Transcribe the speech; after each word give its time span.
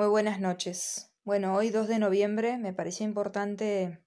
Muy 0.00 0.08
buenas 0.08 0.40
noches. 0.40 1.12
Bueno, 1.24 1.54
hoy 1.54 1.68
2 1.68 1.86
de 1.86 1.98
noviembre 1.98 2.56
me 2.56 2.72
pareció 2.72 3.04
importante 3.04 4.02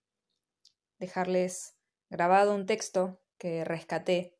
dejarles 0.98 1.76
grabado 2.10 2.56
un 2.56 2.66
texto 2.66 3.22
que 3.38 3.64
rescaté 3.64 4.36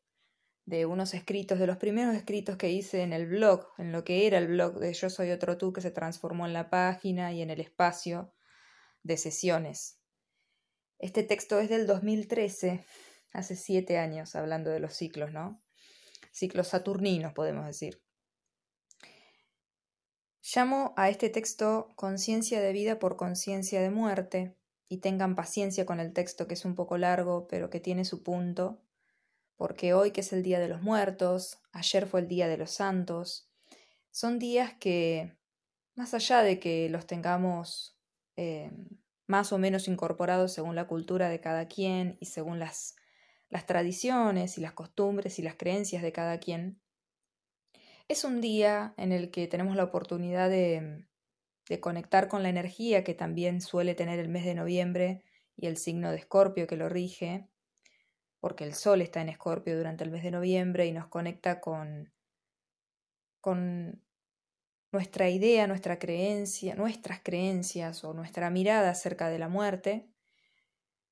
de 0.64 0.84
unos 0.84 1.14
escritos, 1.14 1.60
de 1.60 1.68
los 1.68 1.76
primeros 1.76 2.16
escritos 2.16 2.56
que 2.56 2.72
hice 2.72 3.02
en 3.02 3.12
el 3.12 3.28
blog, 3.28 3.68
en 3.78 3.92
lo 3.92 4.02
que 4.02 4.26
era 4.26 4.38
el 4.38 4.48
blog 4.48 4.80
de 4.80 4.92
Yo 4.94 5.08
Soy 5.10 5.30
Otro 5.30 5.56
Tú, 5.56 5.72
que 5.72 5.80
se 5.80 5.92
transformó 5.92 6.44
en 6.44 6.54
la 6.54 6.70
página 6.70 7.32
y 7.32 7.40
en 7.40 7.50
el 7.50 7.60
espacio 7.60 8.34
de 9.04 9.16
sesiones. 9.16 10.00
Este 10.98 11.22
texto 11.22 11.60
es 11.60 11.68
del 11.68 11.86
2013, 11.86 12.84
hace 13.32 13.54
siete 13.54 13.98
años, 13.98 14.34
hablando 14.34 14.70
de 14.70 14.80
los 14.80 14.94
ciclos, 14.94 15.30
¿no? 15.30 15.62
Ciclos 16.32 16.66
saturninos, 16.66 17.32
podemos 17.32 17.64
decir. 17.64 18.03
Llamo 20.52 20.92
a 20.96 21.08
este 21.08 21.30
texto 21.30 21.92
conciencia 21.96 22.60
de 22.60 22.72
vida 22.72 22.98
por 22.98 23.16
conciencia 23.16 23.80
de 23.80 23.90
muerte, 23.90 24.56
y 24.88 24.98
tengan 24.98 25.34
paciencia 25.34 25.86
con 25.86 26.00
el 26.00 26.12
texto 26.12 26.46
que 26.46 26.54
es 26.54 26.64
un 26.64 26.74
poco 26.74 26.98
largo, 26.98 27.48
pero 27.48 27.70
que 27.70 27.80
tiene 27.80 28.04
su 28.04 28.22
punto, 28.22 28.80
porque 29.56 29.94
hoy 29.94 30.10
que 30.10 30.20
es 30.20 30.32
el 30.32 30.42
Día 30.42 30.60
de 30.60 30.68
los 30.68 30.82
Muertos, 30.82 31.58
ayer 31.72 32.06
fue 32.06 32.20
el 32.20 32.28
Día 32.28 32.48
de 32.48 32.58
los 32.58 32.70
Santos, 32.70 33.48
son 34.10 34.38
días 34.38 34.74
que, 34.74 35.36
más 35.94 36.14
allá 36.14 36.42
de 36.42 36.60
que 36.60 36.88
los 36.90 37.06
tengamos 37.06 37.96
eh, 38.36 38.70
más 39.26 39.52
o 39.52 39.58
menos 39.58 39.88
incorporados 39.88 40.52
según 40.52 40.76
la 40.76 40.86
cultura 40.86 41.28
de 41.28 41.40
cada 41.40 41.66
quien 41.66 42.16
y 42.20 42.26
según 42.26 42.58
las, 42.58 42.96
las 43.48 43.66
tradiciones 43.66 44.58
y 44.58 44.60
las 44.60 44.72
costumbres 44.72 45.38
y 45.38 45.42
las 45.42 45.56
creencias 45.56 46.02
de 46.02 46.12
cada 46.12 46.38
quien, 46.38 46.80
es 48.08 48.24
un 48.24 48.40
día 48.40 48.94
en 48.96 49.12
el 49.12 49.30
que 49.30 49.46
tenemos 49.46 49.76
la 49.76 49.84
oportunidad 49.84 50.50
de, 50.50 51.06
de 51.68 51.80
conectar 51.80 52.28
con 52.28 52.42
la 52.42 52.48
energía 52.48 53.04
que 53.04 53.14
también 53.14 53.60
suele 53.60 53.94
tener 53.94 54.18
el 54.18 54.28
mes 54.28 54.44
de 54.44 54.54
noviembre 54.54 55.22
y 55.56 55.66
el 55.66 55.76
signo 55.76 56.10
de 56.10 56.18
Escorpio 56.18 56.66
que 56.66 56.76
lo 56.76 56.88
rige, 56.88 57.48
porque 58.40 58.64
el 58.64 58.74
Sol 58.74 59.00
está 59.00 59.20
en 59.20 59.30
Escorpio 59.30 59.76
durante 59.76 60.04
el 60.04 60.10
mes 60.10 60.22
de 60.22 60.30
noviembre 60.30 60.86
y 60.86 60.92
nos 60.92 61.06
conecta 61.08 61.60
con, 61.60 62.12
con 63.40 64.02
nuestra 64.92 65.30
idea, 65.30 65.66
nuestra 65.66 65.98
creencia, 65.98 66.74
nuestras 66.74 67.20
creencias 67.22 68.04
o 68.04 68.12
nuestra 68.12 68.50
mirada 68.50 68.90
acerca 68.90 69.28
de 69.30 69.38
la 69.38 69.48
muerte, 69.48 70.10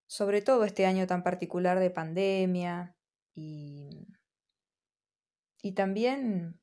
sobre 0.07 0.43
todo 0.43 0.65
este 0.65 0.85
año 0.85 1.07
tan 1.07 1.23
particular 1.23 1.81
de 1.81 1.91
pandemia 1.91 2.95
y, 3.35 4.07
y 5.63 5.73
también 5.73 6.62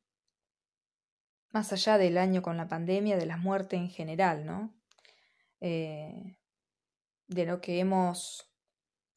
más 1.51 1.73
allá 1.73 1.97
del 1.97 2.17
año 2.17 2.41
con 2.41 2.57
la 2.57 2.67
pandemia, 2.67 3.17
de 3.17 3.25
la 3.25 3.37
muerte 3.37 3.75
en 3.75 3.89
general, 3.89 4.45
¿no? 4.45 4.73
Eh, 5.61 6.37
de 7.27 7.45
lo 7.45 7.61
que 7.61 7.79
hemos 7.79 8.51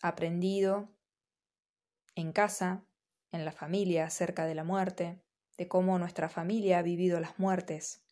aprendido 0.00 0.88
en 2.14 2.32
casa, 2.32 2.84
en 3.30 3.44
la 3.44 3.52
familia, 3.52 4.06
acerca 4.06 4.44
de 4.46 4.54
la 4.54 4.64
muerte, 4.64 5.22
de 5.56 5.68
cómo 5.68 5.98
nuestra 5.98 6.28
familia 6.28 6.78
ha 6.78 6.82
vivido 6.82 7.20
las 7.20 7.38
muertes, 7.38 8.02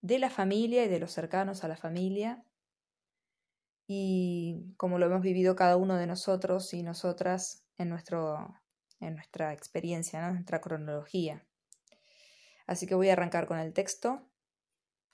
de 0.00 0.18
la 0.18 0.30
familia 0.30 0.84
y 0.84 0.88
de 0.88 1.00
los 1.00 1.12
cercanos 1.12 1.64
a 1.64 1.68
la 1.68 1.76
familia, 1.76 2.44
y 3.86 4.74
cómo 4.76 4.98
lo 4.98 5.06
hemos 5.06 5.22
vivido 5.22 5.56
cada 5.56 5.76
uno 5.76 5.96
de 5.96 6.06
nosotros 6.06 6.72
y 6.72 6.82
nosotras 6.82 7.64
en, 7.76 7.90
nuestro, 7.90 8.60
en 9.00 9.14
nuestra 9.14 9.52
experiencia, 9.52 10.26
en 10.26 10.34
nuestra 10.34 10.60
cronología. 10.60 11.46
Así 12.66 12.86
que 12.86 12.94
voy 12.94 13.08
a 13.08 13.12
arrancar 13.12 13.46
con 13.46 13.58
el 13.58 13.72
texto, 13.72 14.28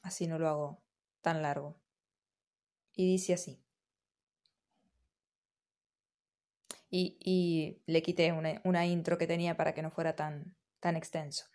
así 0.02 0.26
no 0.26 0.38
lo 0.38 0.48
hago 0.48 0.82
tan 1.20 1.42
largo. 1.42 1.80
Y 2.92 3.06
dice 3.06 3.34
así. 3.34 3.62
Y, 6.92 7.80
le 7.86 8.02
quité 8.02 8.32
una, 8.32 8.60
una 8.64 8.84
intro 8.84 9.16
que 9.16 9.28
tenía 9.28 9.56
para 9.56 9.74
que 9.74 9.82
no 9.82 9.90
fuera 9.90 10.16
tan, 10.16 10.56
tan 10.80 10.96
extenso. 10.96 11.46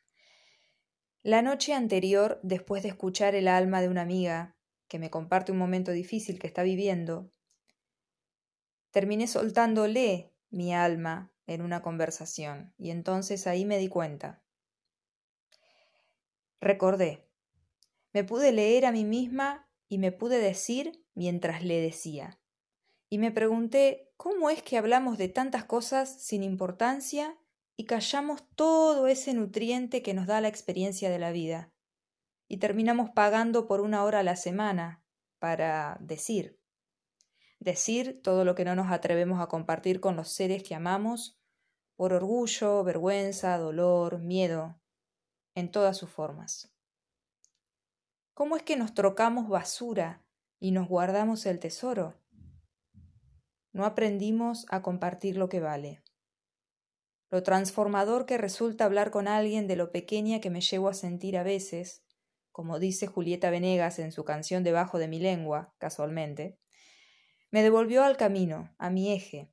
La 1.24 1.42
noche 1.42 1.74
anterior, 1.74 2.40
después 2.44 2.84
de 2.84 2.90
escuchar 2.90 3.36
el 3.36 3.48
alma 3.48 3.81
de 3.81 3.90
una 3.90 4.03
amiga 4.03 4.56
que 4.88 5.00
me 5.00 5.09
comparte 5.09 5.52
un 5.52 5.58
momento 5.58 5.92
difícil 5.92 6.40
que 6.40 6.48
está 6.48 6.64
viviendo, 6.64 7.31
terminé 8.92 9.28
soltándole 9.28 10.31
mi 10.52 10.74
alma 10.74 11.34
en 11.48 11.62
una 11.62 11.81
conversación, 11.81 12.74
y 12.78 12.92
entonces 12.92 13.48
ahí 13.48 13.66
me 13.66 13.78
di 13.78 13.90
cuenta. 13.90 14.44
Recordé. 16.62 17.28
Me 18.14 18.24
pude 18.24 18.52
leer 18.52 18.86
a 18.86 18.92
mí 18.92 19.04
misma 19.04 19.70
y 19.88 19.98
me 19.98 20.12
pude 20.12 20.40
decir 20.40 21.06
mientras 21.14 21.64
le 21.64 21.82
decía. 21.82 22.40
Y 23.10 23.18
me 23.18 23.32
pregunté 23.32 24.12
cómo 24.18 24.50
es 24.50 24.64
que 24.64 24.78
hablamos 24.78 25.18
de 25.18 25.30
tantas 25.30 25.66
cosas 25.66 26.22
sin 26.22 26.44
importancia 26.44 27.38
y 27.78 27.86
callamos 27.86 28.44
todo 28.56 29.08
ese 29.08 29.34
nutriente 29.34 30.02
que 30.02 30.14
nos 30.14 30.28
da 30.28 30.42
la 30.42 30.48
experiencia 30.48 31.10
de 31.10 31.20
la 31.20 31.32
vida. 31.32 31.72
Y 32.48 32.58
terminamos 32.58 33.10
pagando 33.10 33.68
por 33.68 33.82
una 33.82 34.04
hora 34.04 34.20
a 34.20 34.24
la 34.24 34.36
semana 34.36 35.04
para 35.40 35.98
decir. 36.00 36.60
Decir 37.60 38.22
todo 38.22 38.46
lo 38.46 38.56
que 38.56 38.66
no 38.66 38.76
nos 38.76 38.92
atrevemos 38.92 39.42
a 39.42 39.48
compartir 39.48 40.00
con 40.00 40.16
los 40.16 40.30
seres 40.30 40.64
que 40.64 40.76
amamos, 40.76 41.40
por 41.96 42.14
orgullo, 42.14 42.84
vergüenza, 42.84 43.58
dolor, 43.58 44.20
miedo, 44.20 44.80
en 45.56 45.72
todas 45.72 45.98
sus 45.98 46.10
formas. 46.10 46.72
¿Cómo 48.34 48.58
es 48.58 48.64
que 48.64 48.76
nos 48.76 48.94
trocamos 48.94 49.48
basura 49.48 50.22
y 50.60 50.72
nos 50.72 50.88
guardamos 50.88 51.46
el 51.46 51.60
tesoro? 51.60 52.20
No 53.72 53.86
aprendimos 53.86 54.66
a 54.70 54.82
compartir 54.82 55.38
lo 55.38 55.50
que 55.50 55.62
vale. 55.62 56.04
Lo 57.30 57.44
transformador 57.44 58.26
que 58.26 58.38
resulta 58.38 58.86
hablar 58.86 59.10
con 59.12 59.28
alguien 59.28 59.68
de 59.68 59.76
lo 59.76 59.92
pequeña 59.92 60.40
que 60.42 60.50
me 60.50 60.62
llevo 60.62 60.90
a 60.90 60.94
sentir 60.94 61.38
a 61.38 61.44
veces, 61.44 62.04
como 62.52 62.80
dice 62.80 63.08
Julieta 63.08 63.50
Venegas 63.50 64.00
en 64.00 64.12
su 64.12 64.24
canción 64.24 64.64
Debajo 64.64 65.00
de 65.00 65.08
mi 65.08 65.20
lengua, 65.20 65.74
casualmente, 65.78 66.60
me 67.52 67.64
devolvió 67.64 68.04
al 68.04 68.18
camino, 68.18 68.74
a 68.78 68.90
mi 68.90 69.12
eje, 69.12 69.52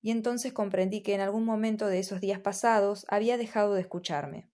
y 0.00 0.10
entonces 0.10 0.52
comprendí 0.52 1.02
que 1.02 1.14
en 1.14 1.20
algún 1.20 1.44
momento 1.44 1.86
de 1.86 1.98
esos 2.00 2.20
días 2.20 2.40
pasados 2.40 3.06
había 3.08 3.36
dejado 3.36 3.74
de 3.74 3.80
escucharme. 3.80 4.53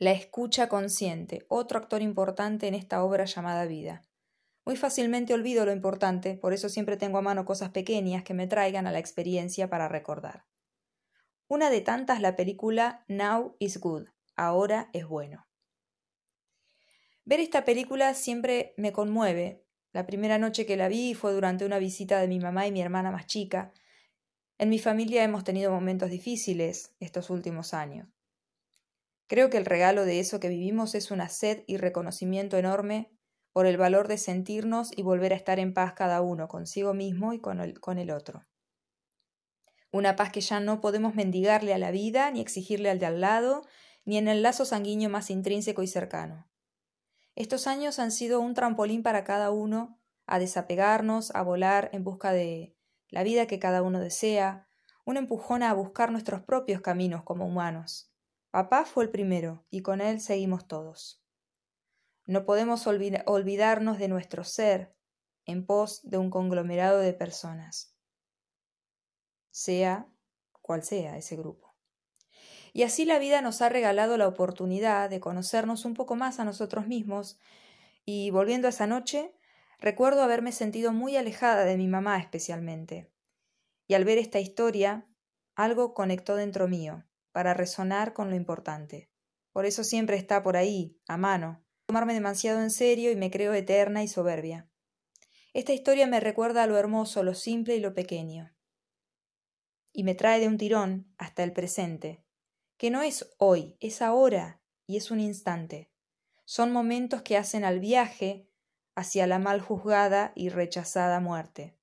La 0.00 0.12
escucha 0.12 0.70
consciente, 0.70 1.44
otro 1.48 1.78
actor 1.78 2.00
importante 2.00 2.66
en 2.66 2.72
esta 2.72 3.04
obra 3.04 3.26
llamada 3.26 3.66
vida. 3.66 4.00
Muy 4.64 4.76
fácilmente 4.76 5.34
olvido 5.34 5.66
lo 5.66 5.72
importante, 5.72 6.38
por 6.38 6.54
eso 6.54 6.70
siempre 6.70 6.96
tengo 6.96 7.18
a 7.18 7.22
mano 7.22 7.44
cosas 7.44 7.68
pequeñas 7.68 8.24
que 8.24 8.32
me 8.32 8.46
traigan 8.46 8.86
a 8.86 8.92
la 8.92 8.98
experiencia 8.98 9.68
para 9.68 9.88
recordar. 9.88 10.46
Una 11.48 11.68
de 11.68 11.82
tantas 11.82 12.22
la 12.22 12.34
película 12.34 13.04
Now 13.08 13.56
is 13.58 13.78
Good, 13.78 14.08
ahora 14.36 14.88
es 14.94 15.06
bueno. 15.06 15.46
Ver 17.26 17.40
esta 17.40 17.66
película 17.66 18.14
siempre 18.14 18.72
me 18.78 18.92
conmueve. 18.92 19.66
La 19.92 20.06
primera 20.06 20.38
noche 20.38 20.64
que 20.64 20.78
la 20.78 20.88
vi 20.88 21.12
fue 21.12 21.34
durante 21.34 21.66
una 21.66 21.78
visita 21.78 22.18
de 22.20 22.28
mi 22.28 22.40
mamá 22.40 22.66
y 22.66 22.72
mi 22.72 22.80
hermana 22.80 23.10
más 23.10 23.26
chica. 23.26 23.74
En 24.56 24.70
mi 24.70 24.78
familia 24.78 25.24
hemos 25.24 25.44
tenido 25.44 25.70
momentos 25.70 26.08
difíciles 26.08 26.96
estos 27.00 27.28
últimos 27.28 27.74
años. 27.74 28.08
Creo 29.30 29.48
que 29.48 29.58
el 29.58 29.64
regalo 29.64 30.04
de 30.06 30.18
eso 30.18 30.40
que 30.40 30.48
vivimos 30.48 30.96
es 30.96 31.12
una 31.12 31.28
sed 31.28 31.62
y 31.68 31.76
reconocimiento 31.76 32.56
enorme 32.56 33.12
por 33.52 33.66
el 33.66 33.76
valor 33.76 34.08
de 34.08 34.18
sentirnos 34.18 34.90
y 34.98 35.02
volver 35.02 35.32
a 35.32 35.36
estar 35.36 35.60
en 35.60 35.72
paz 35.72 35.92
cada 35.92 36.20
uno 36.20 36.48
consigo 36.48 36.94
mismo 36.94 37.32
y 37.32 37.38
con 37.38 37.60
el, 37.60 38.10
otro. 38.10 38.44
Una 39.92 40.16
paz 40.16 40.32
que 40.32 40.40
ya 40.40 40.58
no 40.58 40.80
podemos 40.80 41.14
mendigarle 41.14 41.72
a 41.72 41.78
la 41.78 41.92
vida, 41.92 42.28
ni 42.32 42.40
exigirle 42.40 42.90
al 42.90 42.98
de 42.98 43.06
al 43.06 43.20
lado, 43.20 43.62
ni 44.04 44.18
en 44.18 44.26
el 44.26 44.42
lazo 44.42 44.64
sanguíneo 44.64 45.10
más 45.10 45.30
intrínseco 45.30 45.84
y 45.84 45.86
cercano. 45.86 46.50
Estos 47.36 47.68
años 47.68 48.00
han 48.00 48.10
sido 48.10 48.40
un 48.40 48.54
trampolín 48.54 49.04
para 49.04 49.22
cada 49.22 49.52
uno 49.52 50.00
a 50.26 50.40
desapegarnos, 50.40 51.32
a 51.36 51.42
volar 51.42 51.88
en 51.92 52.02
busca 52.02 52.32
de 52.32 52.76
la 53.10 53.22
vida 53.22 53.46
que 53.46 53.60
cada 53.60 53.82
uno 53.82 54.00
desea, 54.00 54.66
un 55.04 55.16
empujón 55.16 55.62
a 55.62 55.72
buscar 55.72 56.10
nuestros 56.10 56.40
propios 56.40 56.80
caminos 56.80 57.22
como 57.22 57.46
humanos. 57.46 58.09
Papá 58.50 58.84
fue 58.84 59.04
el 59.04 59.10
primero, 59.10 59.64
y 59.70 59.82
con 59.82 60.00
él 60.00 60.20
seguimos 60.20 60.66
todos. 60.66 61.22
No 62.26 62.44
podemos 62.44 62.86
olvidarnos 62.86 63.98
de 63.98 64.08
nuestro 64.08 64.42
ser 64.42 64.96
en 65.46 65.64
pos 65.64 66.00
de 66.02 66.18
un 66.18 66.30
conglomerado 66.30 66.98
de 66.98 67.12
personas, 67.12 67.96
sea 69.50 70.08
cual 70.62 70.82
sea 70.82 71.16
ese 71.16 71.36
grupo. 71.36 71.76
Y 72.72 72.82
así 72.82 73.04
la 73.04 73.18
vida 73.18 73.40
nos 73.40 73.62
ha 73.62 73.68
regalado 73.68 74.16
la 74.16 74.28
oportunidad 74.28 75.10
de 75.10 75.20
conocernos 75.20 75.84
un 75.84 75.94
poco 75.94 76.16
más 76.16 76.40
a 76.40 76.44
nosotros 76.44 76.86
mismos, 76.86 77.38
y 78.04 78.30
volviendo 78.30 78.66
a 78.66 78.70
esa 78.70 78.88
noche, 78.88 79.32
recuerdo 79.78 80.22
haberme 80.22 80.50
sentido 80.50 80.92
muy 80.92 81.16
alejada 81.16 81.64
de 81.64 81.76
mi 81.76 81.86
mamá 81.86 82.18
especialmente. 82.18 83.12
Y 83.86 83.94
al 83.94 84.04
ver 84.04 84.18
esta 84.18 84.40
historia, 84.40 85.06
algo 85.54 85.94
conectó 85.94 86.34
dentro 86.36 86.66
mío, 86.68 87.04
para 87.32 87.54
resonar 87.54 88.12
con 88.12 88.30
lo 88.30 88.36
importante. 88.36 89.10
Por 89.52 89.66
eso 89.66 89.84
siempre 89.84 90.16
está 90.16 90.42
por 90.42 90.56
ahí, 90.56 90.98
a 91.08 91.16
mano, 91.16 91.64
tomarme 91.86 92.14
demasiado 92.14 92.60
en 92.60 92.70
serio 92.70 93.10
y 93.10 93.16
me 93.16 93.30
creo 93.30 93.52
eterna 93.52 94.02
y 94.02 94.08
soberbia. 94.08 94.68
Esta 95.52 95.72
historia 95.72 96.06
me 96.06 96.20
recuerda 96.20 96.62
a 96.62 96.66
lo 96.66 96.78
hermoso, 96.78 97.22
lo 97.22 97.34
simple 97.34 97.74
y 97.74 97.80
lo 97.80 97.94
pequeño. 97.94 98.54
Y 99.92 100.04
me 100.04 100.14
trae 100.14 100.38
de 100.38 100.46
un 100.46 100.58
tirón 100.58 101.12
hasta 101.18 101.42
el 101.42 101.52
presente, 101.52 102.24
que 102.76 102.90
no 102.90 103.02
es 103.02 103.28
hoy, 103.38 103.76
es 103.80 104.02
ahora 104.02 104.62
y 104.86 104.96
es 104.96 105.10
un 105.10 105.18
instante. 105.18 105.90
Son 106.44 106.72
momentos 106.72 107.22
que 107.22 107.36
hacen 107.36 107.64
al 107.64 107.80
viaje 107.80 108.48
hacia 108.94 109.26
la 109.26 109.38
mal 109.38 109.60
juzgada 109.60 110.32
y 110.34 110.48
rechazada 110.48 111.20
muerte. 111.20 111.76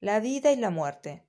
La 0.00 0.20
vida 0.20 0.52
y 0.52 0.56
la 0.56 0.70
muerte. 0.70 1.27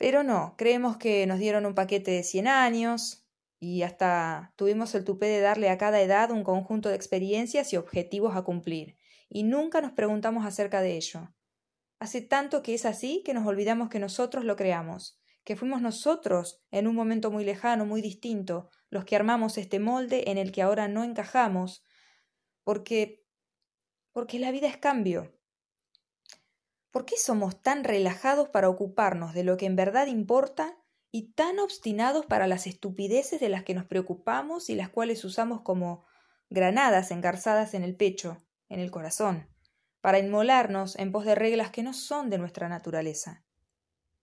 Pero 0.00 0.22
no, 0.22 0.54
creemos 0.56 0.96
que 0.96 1.26
nos 1.26 1.38
dieron 1.38 1.66
un 1.66 1.74
paquete 1.74 2.10
de 2.12 2.22
cien 2.22 2.48
años, 2.48 3.26
y 3.58 3.82
hasta 3.82 4.54
tuvimos 4.56 4.94
el 4.94 5.04
tupé 5.04 5.26
de 5.26 5.42
darle 5.42 5.68
a 5.68 5.76
cada 5.76 6.00
edad 6.00 6.30
un 6.30 6.42
conjunto 6.42 6.88
de 6.88 6.94
experiencias 6.94 7.74
y 7.74 7.76
objetivos 7.76 8.34
a 8.34 8.40
cumplir, 8.40 8.96
y 9.28 9.42
nunca 9.42 9.82
nos 9.82 9.92
preguntamos 9.92 10.46
acerca 10.46 10.80
de 10.80 10.96
ello. 10.96 11.34
Hace 11.98 12.22
tanto 12.22 12.62
que 12.62 12.72
es 12.72 12.86
así 12.86 13.22
que 13.26 13.34
nos 13.34 13.46
olvidamos 13.46 13.90
que 13.90 13.98
nosotros 13.98 14.46
lo 14.46 14.56
creamos, 14.56 15.20
que 15.44 15.54
fuimos 15.54 15.82
nosotros, 15.82 16.62
en 16.70 16.86
un 16.86 16.94
momento 16.94 17.30
muy 17.30 17.44
lejano, 17.44 17.84
muy 17.84 18.00
distinto, 18.00 18.70
los 18.88 19.04
que 19.04 19.16
armamos 19.16 19.58
este 19.58 19.80
molde 19.80 20.30
en 20.30 20.38
el 20.38 20.50
que 20.50 20.62
ahora 20.62 20.88
no 20.88 21.04
encajamos, 21.04 21.84
porque 22.64 23.22
porque 24.12 24.38
la 24.38 24.50
vida 24.50 24.66
es 24.66 24.78
cambio. 24.78 25.38
¿Por 26.90 27.04
qué 27.04 27.16
somos 27.16 27.62
tan 27.62 27.84
relajados 27.84 28.48
para 28.48 28.68
ocuparnos 28.68 29.34
de 29.34 29.44
lo 29.44 29.56
que 29.56 29.66
en 29.66 29.76
verdad 29.76 30.06
importa 30.06 30.76
y 31.12 31.32
tan 31.32 31.58
obstinados 31.58 32.26
para 32.26 32.46
las 32.46 32.66
estupideces 32.66 33.40
de 33.40 33.48
las 33.48 33.64
que 33.64 33.74
nos 33.74 33.84
preocupamos 33.84 34.70
y 34.70 34.74
las 34.74 34.88
cuales 34.88 35.24
usamos 35.24 35.62
como 35.62 36.04
granadas 36.48 37.10
engarzadas 37.10 37.74
en 37.74 37.84
el 37.84 37.96
pecho, 37.96 38.38
en 38.68 38.80
el 38.80 38.90
corazón, 38.90 39.48
para 40.00 40.18
inmolarnos 40.18 40.96
en 40.96 41.12
pos 41.12 41.24
de 41.24 41.34
reglas 41.34 41.70
que 41.70 41.82
no 41.82 41.92
son 41.92 42.30
de 42.30 42.38
nuestra 42.38 42.68
naturaleza. 42.68 43.44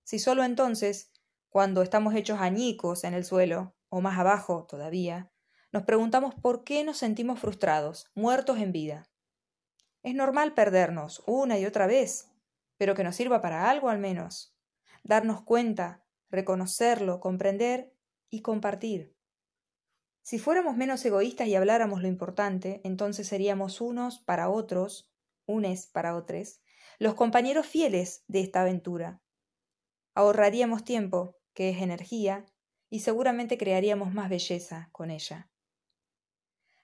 Si 0.04 0.20
solo 0.20 0.44
entonces, 0.44 1.12
cuando 1.50 1.82
estamos 1.82 2.16
hechos 2.16 2.40
añicos 2.40 3.04
en 3.04 3.14
el 3.14 3.26
suelo, 3.26 3.76
o 3.90 4.02
más 4.02 4.20
abajo 4.20 4.66
todavía, 4.66 5.32
nos 5.72 5.84
preguntamos 5.84 6.36
por 6.36 6.64
qué 6.64 6.84
nos 6.84 6.98
sentimos 6.98 7.40
frustrados, 7.40 8.10
muertos 8.16 8.58
en 8.60 8.72
vida. 8.72 9.10
Es 10.04 10.16
normal 10.16 10.54
perdernos 10.54 11.24
una 11.26 11.60
y 11.60 11.66
otra 11.66 11.88
vez, 11.88 12.30
pero 12.78 12.96
que 12.96 13.04
nos 13.04 13.16
sirva 13.16 13.42
para 13.42 13.70
algo 13.70 13.90
al 13.90 14.00
menos. 14.00 14.56
Darnos 15.04 15.42
cuenta 15.42 16.04
reconocerlo, 16.30 17.20
comprender 17.20 17.94
y 18.30 18.42
compartir. 18.42 19.16
Si 20.22 20.40
fuéramos 20.40 20.76
menos 20.76 21.06
egoístas 21.06 21.48
y 21.48 21.56
habláramos 21.56 22.02
lo 22.02 22.08
importante, 22.08 22.82
entonces 22.84 23.28
seríamos 23.28 23.80
unos 23.80 24.20
para 24.20 24.50
otros, 24.50 25.10
unes 25.46 25.88
para 25.88 26.16
otros, 26.16 26.62
los 27.00 27.16
compañeros 27.16 27.66
fieles 27.66 28.24
de 28.28 28.42
esta 28.42 28.62
aventura. 28.62 29.22
Ahorraríamos 30.16 30.84
tiempo, 30.84 31.38
que 31.54 31.70
es 31.70 31.82
energía, 31.82 32.46
y 32.90 33.02
seguramente 33.02 33.58
crearíamos 33.58 34.14
más 34.14 34.30
belleza 34.30 34.90
con 34.92 35.12
ella. 35.12 35.50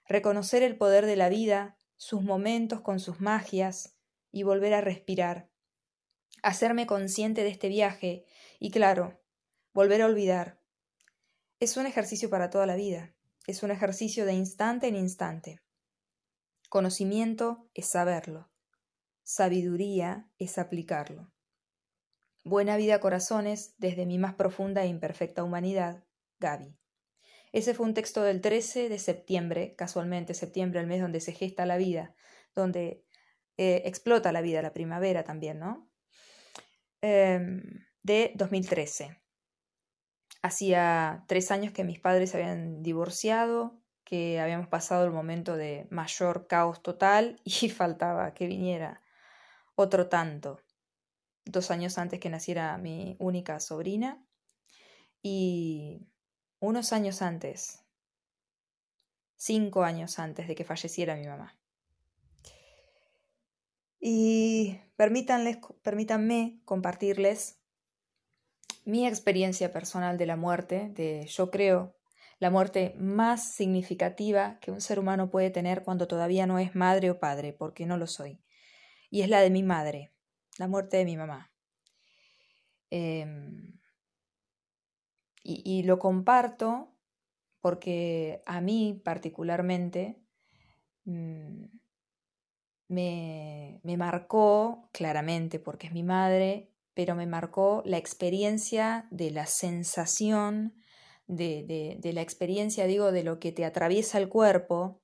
Reconocer 0.06 0.62
el 0.62 0.76
poder 0.76 1.06
de 1.06 1.16
la 1.16 1.28
vida, 1.28 1.76
sus 1.96 2.22
momentos 2.22 2.80
con 2.80 3.00
sus 3.00 3.20
magias, 3.20 3.98
y 4.30 4.42
volver 4.42 4.74
a 4.74 4.80
respirar. 4.80 5.50
Hacerme 6.44 6.86
consciente 6.86 7.42
de 7.42 7.48
este 7.48 7.68
viaje, 7.68 8.24
y 8.60 8.70
claro, 8.70 9.18
Volver 9.74 10.02
a 10.02 10.06
olvidar. 10.06 10.60
Es 11.58 11.76
un 11.76 11.84
ejercicio 11.86 12.30
para 12.30 12.48
toda 12.48 12.64
la 12.64 12.76
vida. 12.76 13.12
Es 13.48 13.64
un 13.64 13.72
ejercicio 13.72 14.24
de 14.24 14.32
instante 14.32 14.86
en 14.86 14.94
instante. 14.94 15.62
Conocimiento 16.68 17.68
es 17.74 17.86
saberlo. 17.86 18.52
Sabiduría 19.24 20.30
es 20.38 20.58
aplicarlo. 20.58 21.32
Buena 22.44 22.76
vida, 22.76 23.00
corazones, 23.00 23.74
desde 23.78 24.06
mi 24.06 24.16
más 24.16 24.34
profunda 24.34 24.84
e 24.84 24.86
imperfecta 24.86 25.42
humanidad, 25.42 26.04
Gaby. 26.38 26.78
Ese 27.50 27.74
fue 27.74 27.86
un 27.86 27.94
texto 27.94 28.22
del 28.22 28.40
13 28.40 28.88
de 28.88 28.98
septiembre, 29.00 29.74
casualmente 29.74 30.34
septiembre, 30.34 30.78
el 30.78 30.86
mes 30.86 31.00
donde 31.00 31.18
se 31.18 31.32
gesta 31.32 31.66
la 31.66 31.78
vida, 31.78 32.14
donde 32.54 33.04
eh, 33.56 33.82
explota 33.86 34.30
la 34.30 34.40
vida, 34.40 34.62
la 34.62 34.72
primavera 34.72 35.24
también, 35.24 35.58
¿no? 35.58 35.90
Em, 37.06 37.60
de 38.02 38.32
2013. 38.34 39.20
Hacía 40.40 41.22
tres 41.28 41.50
años 41.50 41.70
que 41.74 41.84
mis 41.84 42.00
padres 42.00 42.34
habían 42.34 42.82
divorciado, 42.82 43.78
que 44.04 44.40
habíamos 44.40 44.68
pasado 44.68 45.04
el 45.04 45.10
momento 45.10 45.54
de 45.54 45.86
mayor 45.90 46.46
caos 46.46 46.82
total 46.82 47.42
y 47.44 47.68
faltaba 47.68 48.32
que 48.32 48.46
viniera 48.46 49.02
otro 49.74 50.08
tanto. 50.08 50.62
Dos 51.44 51.70
años 51.70 51.98
antes 51.98 52.20
que 52.20 52.30
naciera 52.30 52.78
mi 52.78 53.16
única 53.18 53.60
sobrina 53.60 54.24
y 55.20 56.08
unos 56.58 56.94
años 56.94 57.20
antes, 57.20 57.84
cinco 59.36 59.82
años 59.82 60.18
antes 60.18 60.48
de 60.48 60.54
que 60.54 60.64
falleciera 60.64 61.16
mi 61.16 61.26
mamá. 61.26 61.54
Y 64.00 64.80
permítanles, 64.96 65.58
permítanme 65.82 66.60
compartirles 66.64 67.60
mi 68.84 69.06
experiencia 69.06 69.72
personal 69.72 70.18
de 70.18 70.26
la 70.26 70.36
muerte, 70.36 70.90
de 70.90 71.26
yo 71.26 71.50
creo 71.50 71.96
la 72.38 72.50
muerte 72.50 72.94
más 72.98 73.54
significativa 73.54 74.58
que 74.60 74.70
un 74.70 74.80
ser 74.80 74.98
humano 74.98 75.30
puede 75.30 75.50
tener 75.50 75.82
cuando 75.82 76.06
todavía 76.06 76.46
no 76.46 76.58
es 76.58 76.74
madre 76.74 77.10
o 77.10 77.18
padre, 77.18 77.52
porque 77.52 77.86
no 77.86 77.96
lo 77.96 78.06
soy. 78.06 78.42
Y 79.10 79.22
es 79.22 79.28
la 79.28 79.40
de 79.40 79.50
mi 79.50 79.62
madre, 79.62 80.12
la 80.58 80.68
muerte 80.68 80.96
de 80.98 81.04
mi 81.04 81.16
mamá. 81.16 81.52
Em, 82.90 83.78
y, 85.42 85.82
lo 85.82 85.98
comparto 85.98 86.94
porque 87.60 88.42
a 88.46 88.60
mí 88.60 89.00
particularmente 89.04 90.22
mm, 91.04 91.64
me, 92.88 93.80
me 93.82 93.96
marcó 93.96 94.88
claramente, 94.92 95.58
porque 95.58 95.86
es 95.88 95.92
mi 95.92 96.02
madre, 96.02 96.70
pero 96.94 97.14
me 97.16 97.26
marcó 97.26 97.82
la 97.84 97.98
experiencia 97.98 99.06
de 99.10 99.30
la 99.30 99.46
sensación, 99.46 100.74
de, 101.26 101.98
de, 102.00 102.12
la 102.12 102.22
experiencia, 102.22 102.86
digo, 102.86 103.10
de 103.10 103.24
lo 103.24 103.40
que 103.40 103.52
te 103.52 103.64
atraviesa 103.64 104.18
el 104.18 104.28
cuerpo, 104.28 105.02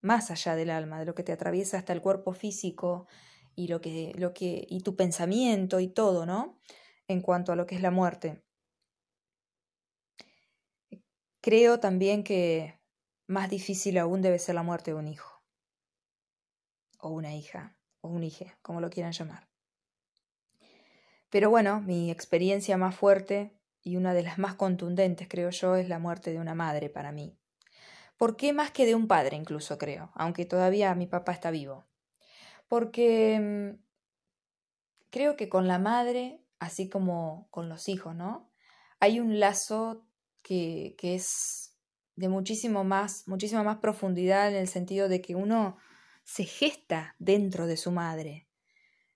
más 0.00 0.30
allá 0.30 0.54
del 0.54 0.70
alma, 0.70 0.98
de 0.98 1.04
lo 1.04 1.14
que 1.14 1.22
te 1.22 1.32
atraviesa 1.32 1.78
hasta 1.78 1.92
el 1.92 2.00
cuerpo 2.00 2.32
físico 2.32 3.06
y 3.54 3.68
lo 3.68 3.80
que, 3.80 4.12
lo 4.16 4.32
que, 4.32 4.66
y 4.68 4.80
tu 4.80 4.96
pensamiento 4.96 5.80
y 5.80 5.88
todo, 5.88 6.26
¿no? 6.26 6.58
En 7.08 7.20
cuanto 7.20 7.52
a 7.52 7.56
lo 7.56 7.66
que 7.66 7.74
es 7.74 7.82
la 7.82 7.90
muerte. 7.90 8.42
Creo 11.42 11.80
también 11.80 12.22
que 12.22 12.78
más 13.26 13.50
difícil 13.50 13.98
aún 13.98 14.22
debe 14.22 14.38
ser 14.38 14.54
la 14.54 14.62
muerte 14.62 14.92
de 14.92 14.98
un 14.98 15.08
hijo, 15.08 15.29
o 17.02 17.10
una 17.10 17.34
hija, 17.34 17.76
o 18.00 18.08
un 18.08 18.24
hijo, 18.24 18.46
como 18.62 18.80
lo 18.80 18.90
quieran 18.90 19.12
llamar. 19.12 19.48
Pero 21.30 21.48
bueno, 21.48 21.80
mi 21.80 22.10
experiencia 22.10 22.76
más 22.76 22.94
fuerte 22.94 23.56
y 23.82 23.96
una 23.96 24.14
de 24.14 24.22
las 24.22 24.38
más 24.38 24.54
contundentes, 24.54 25.28
creo 25.28 25.50
yo, 25.50 25.76
es 25.76 25.88
la 25.88 25.98
muerte 25.98 26.32
de 26.32 26.38
una 26.38 26.54
madre 26.54 26.90
para 26.90 27.12
mí. 27.12 27.38
¿Por 28.16 28.36
qué 28.36 28.52
más 28.52 28.70
que 28.70 28.84
de 28.84 28.94
un 28.94 29.06
padre 29.06 29.36
incluso, 29.36 29.78
creo? 29.78 30.10
Aunque 30.14 30.44
todavía 30.44 30.94
mi 30.94 31.06
papá 31.06 31.32
está 31.32 31.50
vivo. 31.50 31.86
Porque 32.68 33.40
mm, 33.40 33.82
creo 35.10 35.36
que 35.36 35.48
con 35.48 35.68
la 35.68 35.78
madre, 35.78 36.44
así 36.58 36.88
como 36.88 37.48
con 37.50 37.68
los 37.68 37.88
hijos, 37.88 38.14
¿no? 38.14 38.52
Hay 38.98 39.20
un 39.20 39.40
lazo 39.40 40.04
que, 40.42 40.94
que 40.98 41.14
es 41.14 41.76
de 42.16 42.28
muchísimo 42.28 42.84
más, 42.84 43.26
muchísima 43.26 43.62
más 43.62 43.78
profundidad 43.78 44.50
en 44.50 44.56
el 44.56 44.68
sentido 44.68 45.08
de 45.08 45.22
que 45.22 45.34
uno 45.34 45.78
se 46.30 46.44
gesta 46.44 47.16
dentro 47.18 47.66
de 47.66 47.76
su 47.76 47.90
madre. 47.90 48.46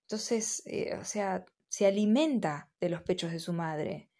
Entonces, 0.00 0.64
eh, 0.66 0.96
o 1.00 1.04
sea, 1.04 1.44
se 1.68 1.86
alimenta 1.86 2.72
de 2.80 2.88
los 2.88 3.02
pechos 3.02 3.30
de 3.30 3.38
su 3.38 3.52
madre. 3.52 4.10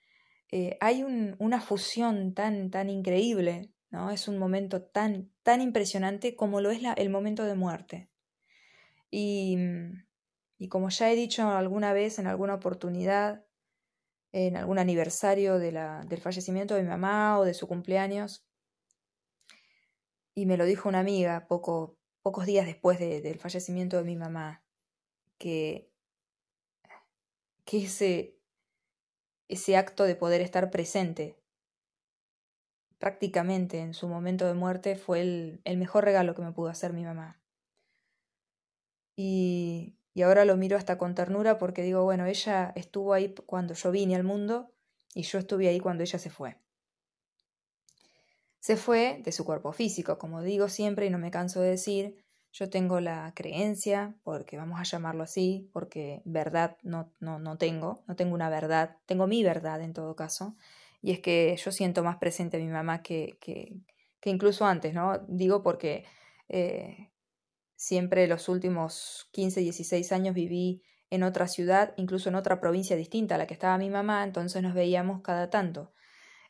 Eh, 0.53 0.79
hay 0.81 1.03
una 1.03 1.61
fusión 1.61 2.35
tan, 2.35 2.71
tan 2.71 2.89
increíble, 2.91 3.73
¿no? 3.91 4.13
Es 4.13 4.29
un 4.29 4.39
momento 4.39 4.81
tan, 4.81 5.33
tan 5.43 5.61
impresionante 5.61 6.37
como 6.37 6.61
lo 6.61 6.71
es 6.71 6.83
el 6.97 7.11
momento 7.11 7.43
de 7.43 7.57
muerte. 7.57 8.11
Y, 9.11 9.59
y 10.57 10.69
como 10.69 10.89
ya 10.89 11.11
he 11.11 11.17
dicho 11.17 11.51
alguna 11.51 11.93
vez, 11.93 12.21
en 12.21 12.29
alguna 12.29 12.55
oportunidad, 12.55 13.45
en 14.31 14.57
algún 14.57 14.79
aniversario 14.79 15.59
del 15.59 16.21
fallecimiento 16.21 16.77
de 16.77 16.85
mi 16.85 16.91
mamá 16.91 17.41
o 17.41 17.45
de 17.45 17.55
su 17.55 17.67
cumpleaños, 17.67 18.47
y 20.33 20.47
me 20.47 20.57
lo 20.57 20.65
dijo 20.65 20.89
una 20.89 21.01
amiga 21.01 21.49
poco, 21.49 21.99
pocos 22.25 22.47
días 22.47 22.65
después 22.65 22.99
del 22.99 23.39
fallecimiento 23.39 23.99
de 23.99 24.05
mi 24.05 24.17
mamá, 24.17 24.65
que 25.39 25.93
que 27.65 27.85
ese, 27.85 28.39
ese 29.49 29.77
acto 29.77 30.05
de 30.05 30.17
poder 30.17 30.41
estar 30.41 30.71
presente, 30.71 31.39
prácticamente 32.99 33.81
en 33.81 33.93
su 33.93 34.09
momento 34.09 34.47
de 34.47 34.55
muerte 34.55 34.97
fue 34.97 35.21
el, 35.21 35.61
el 35.65 35.77
mejor 35.77 36.05
regalo 36.05 36.35
que 36.35 36.43
me 36.43 36.53
pudo 36.53 36.69
hacer 36.69 36.93
mi 36.93 37.05
mamá. 37.05 37.41
Y, 39.17 39.97
y 40.15 40.23
ahora 40.23 40.45
lo 40.45 40.57
miro 40.57 40.77
hasta 40.77 40.97
con 40.99 41.15
ternura 41.15 41.59
porque 41.59 41.83
digo, 41.83 42.03
bueno, 42.05 42.25
ella 42.27 42.73
estuvo 42.75 43.13
ahí 43.13 43.35
cuando 43.47 43.75
yo 43.75 43.91
vine 43.91 44.17
al 44.17 44.25
mundo 44.25 44.73
y 45.15 45.23
yo 45.23 45.39
estuve 45.39 45.69
ahí 45.69 45.79
cuando 45.79 46.03
ella 46.03 46.19
se 46.19 46.31
fue. 46.31 46.57
Se 48.65 48.79
fue 48.79 49.21
de 49.23 49.31
su 49.31 49.45
cuerpo 49.45 49.75
físico, 49.75 50.17
como 50.17 50.41
digo 50.41 50.71
siempre 50.71 51.05
y 51.05 51.11
no 51.11 51.19
me 51.19 51.31
canso 51.31 51.61
de 51.61 51.69
decir, 51.69 52.25
yo 52.51 52.71
tengo 52.71 52.99
la 52.99 53.31
creencia, 53.37 54.17
porque 54.23 54.57
vamos 54.57 54.81
a 54.81 54.85
llamarlo 54.85 55.23
así, 55.23 55.69
porque 55.75 56.23
verdad 56.25 56.79
no, 56.83 57.13
no, 57.21 57.39
no 57.39 57.59
tengo, 57.59 58.03
no 58.07 58.17
tengo 58.17 58.35
una 58.35 58.49
verdad, 58.49 58.97
tengo 59.05 59.27
mi 59.27 59.45
verdad 59.45 59.83
en 59.83 59.93
todo 59.93 60.17
caso, 60.17 60.57
y 61.03 61.11
es 61.11 61.21
que 61.21 61.55
yo 61.63 61.73
siento 61.73 62.03
más 62.03 62.17
presente 62.17 62.57
a 62.57 62.61
mi 62.61 62.69
mamá 62.69 63.03
que, 63.03 63.37
que, 63.39 63.77
que 64.19 64.31
incluso 64.31 64.65
antes, 64.65 64.95
¿no? 64.95 65.19
Digo 65.29 65.63
porque 65.63 66.07
eh, 66.49 67.11
siempre 67.77 68.27
los 68.27 68.49
últimos 68.49 69.29
15, 69.33 69.61
16 69.61 70.11
años 70.11 70.35
viví 70.35 70.83
en 71.11 71.23
otra 71.23 71.49
ciudad, 71.49 71.93
incluso 71.99 72.31
en 72.31 72.37
otra 72.37 72.63
provincia 72.63 72.97
distinta 72.97 73.35
a 73.35 73.39
la 73.39 73.47
que 73.47 73.53
estaba 73.53 73.77
mi 73.77 73.91
mamá, 73.91 74.25
entonces 74.25 74.63
nos 74.63 74.73
veíamos 74.73 75.21
cada 75.21 75.51
tanto. 75.51 75.93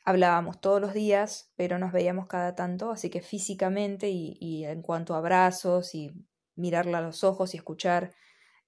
Hablábamos 0.07 0.61
todos 0.61 0.83
los 0.83 0.93
días, 0.93 1.51
pero 1.57 1.79
nos 1.79 1.91
veíamos 1.93 2.27
cada 2.27 2.55
tanto, 2.55 2.91
así 2.91 3.09
que 3.09 3.23
físicamente 3.23 4.11
y, 4.11 4.65
en 4.67 4.83
cuanto 4.83 5.15
a 5.15 5.19
abrazos 5.19 5.95
y 5.95 6.13
mirarla 6.57 6.99
a 6.99 7.01
los 7.01 7.25
ojos 7.25 7.55
y 7.55 7.57
escuchar 7.57 8.15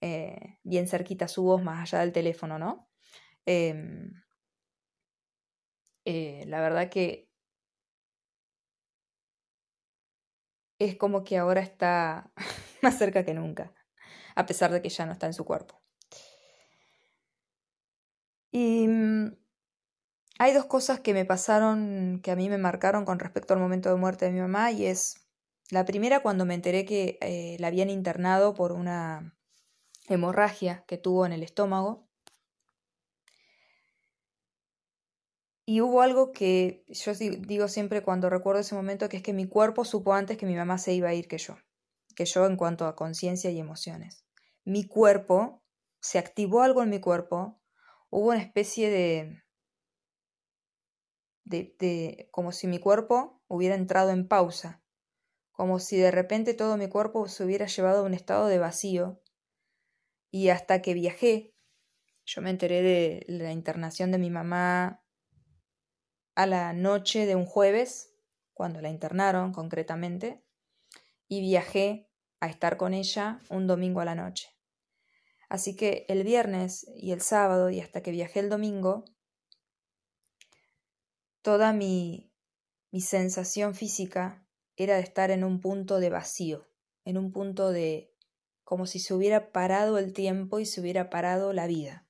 eh, 0.00 0.59
bien 0.62 0.88
cerquita 0.88 1.28
su 1.28 1.43
voz 1.45 1.62
más 1.62 1.83
allá 1.83 2.00
del 2.00 2.12
teléfono, 2.12 2.59
¿no? 2.59 2.88
Em, 3.45 4.12
eh, 6.07 6.45
la 6.47 6.61
verdad 6.61 6.88
que 6.88 7.28
es 10.78 10.97
como 10.97 11.25
que 11.25 11.37
ahora 11.37 11.61
está 11.61 12.33
más 12.83 12.99
cerca 12.99 13.25
que 13.25 13.35
nunca, 13.35 13.73
a 14.35 14.47
pesar 14.47 14.73
de 14.73 14.83
que 14.83 14.88
ya 14.88 15.07
no 15.07 15.12
está 15.12 15.26
en 15.26 15.35
su 15.35 15.45
cuerpo. 15.45 15.83
Y 18.52 18.88
mm, 18.88 19.45
hay 20.38 20.52
dos 20.52 20.66
cosas 20.66 21.00
que 21.00 21.14
me 21.14 21.25
pasaron, 21.25 22.21
que 22.23 22.31
a 22.31 22.37
mí 22.37 22.49
me 22.49 22.59
marcaron 22.59 23.05
con 23.05 23.19
respecto 23.19 23.55
al 23.55 23.61
momento 23.61 23.88
de 23.88 23.97
muerte 23.97 24.26
de 24.26 24.33
mi 24.33 24.40
mamá, 24.40 24.71
y 24.71 24.87
es 24.87 25.26
la 25.71 25.85
primera 25.85 26.21
cuando 26.21 26.45
me 26.45 26.55
enteré 26.55 26.85
que 26.85 27.19
eh, 27.21 27.57
la 27.59 27.69
habían 27.69 27.90
internado 27.90 28.55
por 28.55 28.73
una 28.73 29.37
hemorragia 30.09 30.85
que 30.87 30.99
tuvo 30.99 31.26
en 31.26 31.33
el 31.33 31.43
estómago. 31.43 32.07
Y 35.69 35.81
hubo 35.81 36.00
algo 36.00 36.31
que 36.31 36.85
yo 36.87 37.12
digo 37.14 37.66
siempre 37.66 38.02
cuando 38.02 38.31
recuerdo 38.31 38.61
ese 38.61 38.76
momento, 38.76 39.09
que 39.09 39.16
es 39.16 39.23
que 39.23 39.33
mi 39.33 39.49
cuerpo 39.49 39.85
supo 39.85 40.12
antes 40.12 40.37
que 40.37 40.47
mi 40.47 40.55
mamá 40.55 40.78
se 40.78 40.93
iba 40.93 41.09
a 41.09 41.14
ir 41.14 41.26
que 41.26 41.38
yo, 41.38 41.57
que 42.14 42.25
yo 42.25 42.47
en 42.47 42.57
cuanto 42.57 42.87
a 42.87 42.95
conciencia 42.95 43.50
y 43.50 43.59
emociones. 43.59 44.25
Mi 44.64 44.87
cuerpo, 44.87 45.64
se 46.00 46.21
activó 46.21 46.62
algo 46.62 46.85
en 46.85 46.90
mi 46.90 47.00
cuerpo, 47.00 47.61
hubo 48.11 48.28
una 48.28 48.40
especie 48.40 48.90
de, 48.90 49.43
de, 51.46 52.28
como 52.32 52.52
si 52.52 52.66
mi 52.66 52.78
cuerpo 52.78 53.40
hubiera 53.46 53.76
entrado 53.76 54.10
en 54.10 54.26
pausa, 54.26 54.82
como 55.52 55.78
si 55.78 55.96
de 55.96 56.10
repente 56.10 56.54
todo 56.54 56.76
mi 56.76 56.88
cuerpo 56.88 57.28
se 57.28 57.44
hubiera 57.44 57.66
llevado 57.66 58.00
a 58.00 58.06
un 58.06 58.14
estado 58.14 58.48
de 58.48 58.58
vacío. 58.58 59.22
Y 60.30 60.48
hasta 60.50 60.82
que 60.82 60.92
viajé, 60.92 61.54
yo 62.24 62.42
me 62.42 62.50
enteré 62.50 62.82
de 62.82 63.24
la 63.28 63.52
internación 63.52 64.10
de 64.10 64.18
mi 64.18 64.28
mamá 64.28 65.02
a 66.34 66.46
la 66.46 66.72
noche 66.72 67.24
de 67.24 67.36
un 67.36 67.46
jueves, 67.46 68.12
cuando 68.52 68.80
la 68.80 68.90
internaron 68.90 69.52
concretamente, 69.52 70.44
y 71.28 71.40
viajé 71.40 72.10
a 72.40 72.48
estar 72.48 72.76
con 72.76 72.92
ella 72.92 73.40
un 73.48 73.66
domingo 73.66 74.00
a 74.00 74.04
la 74.04 74.14
noche. 74.14 74.50
Así 75.48 75.76
que 75.76 76.04
el 76.08 76.24
viernes 76.24 76.86
y 76.96 77.12
el 77.12 77.20
sábado 77.20 77.70
y 77.70 77.80
hasta 77.80 78.02
que 78.02 78.10
viajé 78.10 78.40
el 78.40 78.50
domingo, 78.50 79.04
toda 81.46 81.72
mi, 81.72 82.32
mi 82.90 83.00
sensación 83.00 83.76
física 83.76 84.44
era 84.74 84.96
de 84.96 85.02
estar 85.02 85.30
en 85.30 85.44
un 85.44 85.60
punto 85.60 86.00
de 86.00 86.10
vacío, 86.10 86.66
en 87.04 87.16
un 87.16 87.30
punto 87.30 87.70
de 87.70 88.12
como 88.64 88.84
si 88.84 88.98
se 88.98 89.14
hubiera 89.14 89.52
parado 89.52 89.98
el 89.98 90.12
tiempo 90.12 90.58
y 90.58 90.66
se 90.66 90.80
hubiera 90.80 91.08
parado 91.08 91.52
la 91.52 91.68
vida. 91.68 92.04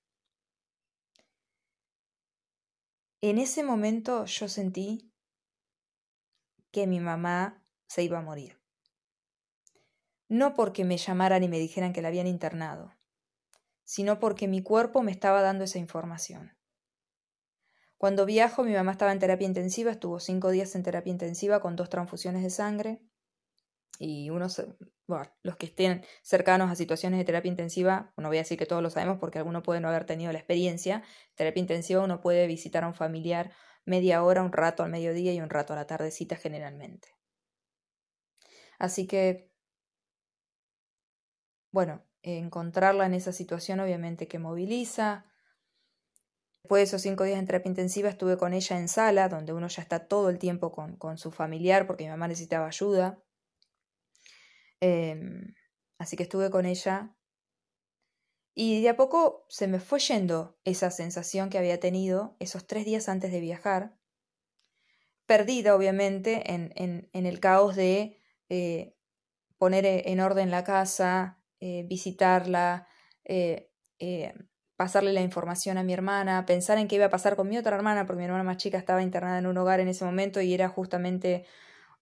En 3.20 3.36
ese 3.36 3.62
momento 3.62 4.24
yo 4.24 4.48
sentí 4.48 5.12
que 6.70 6.86
mi 6.86 6.98
mamá 6.98 7.62
se 7.88 8.04
iba 8.04 8.20
a 8.20 8.22
morir. 8.22 8.58
No 10.30 10.54
porque 10.54 10.86
me 10.86 10.96
llamaran 10.96 11.44
y 11.44 11.48
me 11.48 11.58
dijeran 11.58 11.92
que 11.92 12.00
la 12.00 12.08
habían 12.08 12.26
internado, 12.26 12.96
sino 13.84 14.18
porque 14.18 14.48
mi 14.48 14.62
cuerpo 14.62 15.02
me 15.02 15.12
estaba 15.12 15.42
dando 15.42 15.64
esa 15.64 15.78
información. 15.78 16.55
Cuando 17.98 18.26
viajo, 18.26 18.62
mi 18.62 18.72
mamá 18.72 18.92
estaba 18.92 19.12
en 19.12 19.18
terapia 19.18 19.46
intensiva, 19.46 19.90
estuvo 19.90 20.20
cinco 20.20 20.50
días 20.50 20.74
en 20.74 20.82
terapia 20.82 21.10
intensiva 21.10 21.60
con 21.60 21.76
dos 21.76 21.88
transfusiones 21.88 22.42
de 22.42 22.50
sangre 22.50 23.00
y 23.98 24.30
unos, 24.30 24.62
los 25.42 25.56
que 25.56 25.66
estén 25.66 26.04
cercanos 26.22 26.70
a 26.70 26.74
situaciones 26.76 27.18
de 27.18 27.24
terapia 27.24 27.48
intensiva, 27.50 28.12
no 28.16 28.28
voy 28.28 28.38
a 28.38 28.40
decir 28.40 28.58
que 28.58 28.66
todos 28.66 28.82
lo 28.82 28.90
sabemos 28.90 29.18
porque 29.18 29.38
alguno 29.38 29.62
puede 29.62 29.80
no 29.80 29.88
haber 29.88 30.04
tenido 30.04 30.32
la 30.32 30.38
experiencia, 30.38 31.02
terapia 31.34 31.60
intensiva 31.60 32.04
uno 32.04 32.20
puede 32.20 32.46
visitar 32.46 32.84
a 32.84 32.88
un 32.88 32.94
familiar 32.94 33.52
media 33.86 34.22
hora, 34.22 34.42
un 34.42 34.52
rato 34.52 34.82
al 34.82 34.90
mediodía 34.90 35.32
y 35.32 35.40
un 35.40 35.50
rato 35.50 35.72
a 35.72 35.76
la 35.76 35.86
tardecita 35.86 36.36
generalmente. 36.36 37.08
Así 38.78 39.06
que, 39.06 39.50
bueno, 41.70 42.02
encontrarla 42.22 43.06
en 43.06 43.14
esa 43.14 43.32
situación 43.32 43.80
obviamente 43.80 44.28
que 44.28 44.38
moviliza. 44.38 45.26
Después 46.66 46.80
de 46.80 46.84
esos 46.84 47.02
cinco 47.02 47.22
días 47.22 47.38
en 47.38 47.46
terapia 47.46 47.68
intensiva 47.68 48.08
estuve 48.08 48.36
con 48.36 48.52
ella 48.52 48.76
en 48.76 48.88
sala, 48.88 49.28
donde 49.28 49.52
uno 49.52 49.68
ya 49.68 49.82
está 49.82 50.08
todo 50.08 50.30
el 50.30 50.40
tiempo 50.40 50.72
con, 50.72 50.96
con 50.96 51.16
su 51.16 51.30
familiar 51.30 51.86
porque 51.86 52.02
mi 52.02 52.10
mamá 52.10 52.26
necesitaba 52.26 52.66
ayuda. 52.66 53.22
Em, 54.80 55.54
así 55.96 56.16
que 56.16 56.24
estuve 56.24 56.50
con 56.50 56.66
ella 56.66 57.14
y 58.52 58.82
de 58.82 58.88
a 58.88 58.96
poco 58.96 59.46
se 59.48 59.68
me 59.68 59.78
fue 59.78 60.00
yendo 60.00 60.58
esa 60.64 60.90
sensación 60.90 61.50
que 61.50 61.58
había 61.58 61.78
tenido 61.78 62.34
esos 62.40 62.66
tres 62.66 62.84
días 62.84 63.08
antes 63.08 63.30
de 63.30 63.38
viajar, 63.38 63.96
perdida 65.24 65.76
obviamente 65.76 66.52
en, 66.52 66.72
en, 66.74 67.26
el 67.26 67.38
caos 67.38 67.76
de 67.76 68.20
eh, 68.48 68.96
poner 69.56 69.86
en 69.86 70.18
orden 70.18 70.50
la 70.50 70.64
casa, 70.64 71.40
eh, 71.60 71.84
visitarla, 71.86 72.88
eh, 73.24 73.70
pasarle 74.76 75.12
la 75.12 75.22
información 75.22 75.78
a 75.78 75.82
mi 75.82 75.92
hermana, 75.92 76.44
pensar 76.46 76.78
en 76.78 76.88
qué 76.88 76.96
iba 76.96 77.06
a 77.06 77.10
pasar 77.10 77.36
con 77.36 77.48
mi 77.48 77.58
otra 77.58 77.76
hermana, 77.76 78.06
porque 78.06 78.18
mi 78.18 78.24
hermana 78.26 78.44
más 78.44 78.58
chica 78.58 78.78
estaba 78.78 79.02
internada 79.02 79.38
en 79.38 79.46
un 79.46 79.56
hogar 79.58 79.80
en 79.80 79.88
ese 79.88 80.04
momento 80.04 80.40
y 80.40 80.52
era 80.52 80.68
justamente 80.68 81.46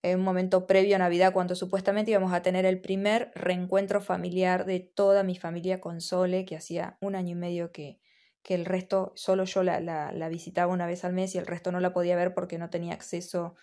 en 0.03 0.19
un 0.19 0.25
momento 0.25 0.67
previo 0.67 0.97
a 0.97 0.99
Navidad, 0.99 1.33
cuando 1.33 1.55
supuestamente 1.55 2.11
íbamos 2.11 2.33
a 2.35 2.43
tener 2.43 2.67
el 2.67 2.81
primer 2.81 3.31
reencuentro 3.35 4.03
familiar 4.03 4.67
de 4.67 4.81
toda 4.81 5.23
mi 5.23 5.35
familia 5.35 5.81
con 5.81 6.03
Sole, 6.03 6.45
que 6.45 6.57
hacía 6.57 6.99
un 7.01 7.15
año 7.15 7.31
y 7.31 7.37
medio 7.37 7.73
que, 7.73 8.01
que 8.43 8.55
el 8.55 8.67
resto, 8.67 9.13
solo 9.17 9.45
yo 9.45 9.63
la, 9.63 9.81
la, 9.81 10.29
visitaba 10.29 10.71
una 10.71 10.87
vez 10.87 11.05
al 11.05 11.15
mes 11.15 11.35
y 11.35 11.39
el 11.39 11.47
resto 11.47 11.73
no 11.73 11.81
la 11.81 11.95
podía 11.95 12.17
ver 12.17 12.35
porque 12.35 12.59
no 12.59 12.69
tenía 12.69 12.93
acceso 12.93 13.55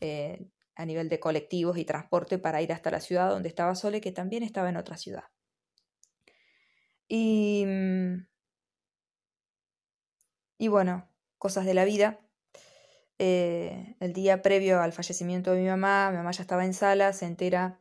eh, 0.00 0.48
a 0.74 0.84
nivel 0.84 1.08
de 1.08 1.20
colectivos 1.20 1.78
y 1.78 1.84
transporte 1.84 2.38
para 2.38 2.60
ir 2.60 2.72
hasta 2.72 2.90
la 2.90 3.00
ciudad 3.00 3.30
donde 3.30 3.48
estaba 3.48 3.76
Sole, 3.76 4.00
que 4.00 4.10
también 4.10 4.42
estaba 4.42 4.68
en 4.68 4.76
otra 4.76 4.96
ciudad. 4.96 5.24
Y, 7.06 7.64
mm, 7.66 8.26
y 10.58 10.68
bueno, 10.68 11.08
cosas 11.38 11.66
de 11.66 11.74
la 11.74 11.84
vida. 11.84 12.20
Eh, 13.18 13.96
el 14.00 14.12
día 14.12 14.42
previo 14.42 14.80
al 14.80 14.92
fallecimiento 14.92 15.52
de 15.52 15.60
mi 15.60 15.68
mamá, 15.68 16.10
mi 16.10 16.16
mamá 16.16 16.32
ya 16.32 16.42
estaba 16.42 16.64
en 16.64 16.74
sala, 16.74 17.12
se 17.12 17.26
entera 17.26 17.80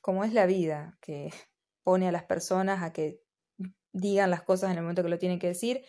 cómo 0.00 0.24
es 0.24 0.32
la 0.32 0.46
vida, 0.46 0.98
que 1.00 1.30
pone 1.82 2.08
a 2.08 2.12
las 2.12 2.24
personas 2.24 2.82
a 2.82 2.92
que 2.92 3.22
digan 3.92 4.30
las 4.30 4.42
cosas 4.42 4.70
en 4.70 4.76
el 4.76 4.82
momento 4.82 5.02
que 5.02 5.08
lo 5.08 5.18
tienen 5.18 5.38
que 5.38 5.48
decir. 5.48 5.84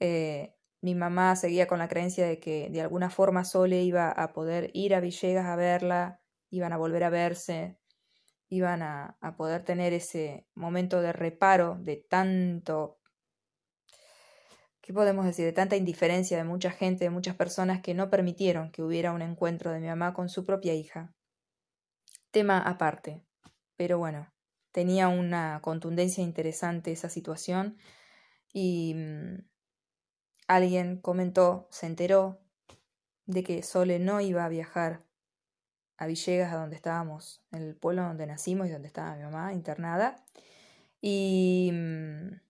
Eh, 0.00 0.54
mi 0.80 0.94
mamá 0.94 1.36
seguía 1.36 1.66
con 1.66 1.78
la 1.78 1.88
creencia 1.88 2.26
de 2.26 2.40
que 2.40 2.70
de 2.70 2.80
alguna 2.80 3.10
forma 3.10 3.44
Sole 3.44 3.82
iba 3.82 4.10
a 4.10 4.32
poder 4.32 4.70
ir 4.72 4.94
a 4.94 5.00
Villegas 5.00 5.46
a 5.46 5.56
verla, 5.56 6.22
iban 6.50 6.72
a 6.72 6.78
volver 6.78 7.04
a 7.04 7.10
verse, 7.10 7.78
iban 8.48 8.82
a, 8.82 9.18
a 9.20 9.36
poder 9.36 9.62
tener 9.62 9.92
ese 9.92 10.46
momento 10.54 11.02
de 11.02 11.12
reparo 11.12 11.76
de 11.80 11.96
tanto 11.96 12.99
¿qué 14.90 14.94
podemos 14.94 15.24
decir? 15.24 15.44
De 15.44 15.52
tanta 15.52 15.76
indiferencia 15.76 16.36
de 16.36 16.42
mucha 16.42 16.72
gente, 16.72 17.04
de 17.04 17.10
muchas 17.10 17.36
personas 17.36 17.80
que 17.80 17.94
no 17.94 18.10
permitieron 18.10 18.72
que 18.72 18.82
hubiera 18.82 19.12
un 19.12 19.22
encuentro 19.22 19.70
de 19.70 19.78
mi 19.78 19.86
mamá 19.86 20.12
con 20.14 20.28
su 20.28 20.44
propia 20.44 20.74
hija. 20.74 21.14
Tema 22.32 22.58
aparte. 22.58 23.22
Pero 23.76 23.98
bueno, 23.98 24.32
tenía 24.72 25.06
una 25.06 25.60
contundencia 25.62 26.24
interesante 26.24 26.90
esa 26.90 27.08
situación 27.08 27.78
y 28.52 28.94
mm, 28.96 29.44
alguien 30.48 30.96
comentó, 30.96 31.68
se 31.70 31.86
enteró 31.86 32.40
de 33.26 33.44
que 33.44 33.62
Sole 33.62 34.00
no 34.00 34.20
iba 34.20 34.44
a 34.44 34.48
viajar 34.48 35.04
a 35.98 36.08
Villegas, 36.08 36.52
a 36.52 36.56
donde 36.56 36.74
estábamos, 36.74 37.44
el 37.52 37.76
pueblo 37.76 38.02
donde 38.02 38.26
nacimos 38.26 38.66
y 38.66 38.70
donde 38.70 38.88
estaba 38.88 39.14
mi 39.14 39.22
mamá 39.22 39.52
internada. 39.52 40.16
Y, 41.00 41.70
mm, 41.72 42.49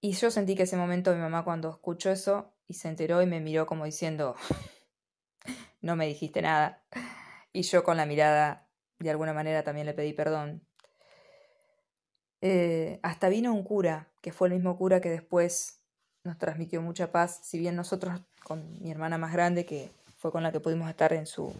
y 0.00 0.12
yo 0.12 0.30
sentí 0.30 0.54
que 0.54 0.62
ese 0.62 0.76
momento 0.76 1.12
mi 1.12 1.20
mamá 1.20 1.44
cuando 1.44 1.70
escuchó 1.70 2.10
eso 2.10 2.54
y 2.68 2.74
se 2.74 2.88
enteró 2.88 3.20
y 3.22 3.26
me 3.26 3.40
miró 3.40 3.66
como 3.66 3.84
diciendo, 3.84 4.36
no 5.80 5.96
me 5.96 6.06
dijiste 6.06 6.42
nada. 6.42 6.84
Y 7.52 7.62
yo 7.62 7.82
con 7.82 7.96
la 7.96 8.06
mirada, 8.06 8.68
de 8.98 9.10
alguna 9.10 9.32
manera, 9.32 9.64
también 9.64 9.86
le 9.86 9.94
pedí 9.94 10.12
perdón. 10.12 10.62
Eh, 12.40 13.00
hasta 13.02 13.28
vino 13.28 13.52
un 13.52 13.64
cura, 13.64 14.08
que 14.20 14.30
fue 14.30 14.48
el 14.48 14.54
mismo 14.54 14.76
cura 14.76 15.00
que 15.00 15.10
después 15.10 15.82
nos 16.22 16.38
transmitió 16.38 16.80
mucha 16.82 17.10
paz, 17.10 17.40
si 17.42 17.58
bien 17.58 17.74
nosotros 17.74 18.20
con 18.44 18.80
mi 18.80 18.90
hermana 18.90 19.18
más 19.18 19.32
grande, 19.32 19.66
que 19.66 19.90
fue 20.16 20.30
con 20.30 20.42
la 20.42 20.52
que 20.52 20.60
pudimos 20.60 20.88
estar 20.88 21.12
en 21.12 21.26
su, 21.26 21.52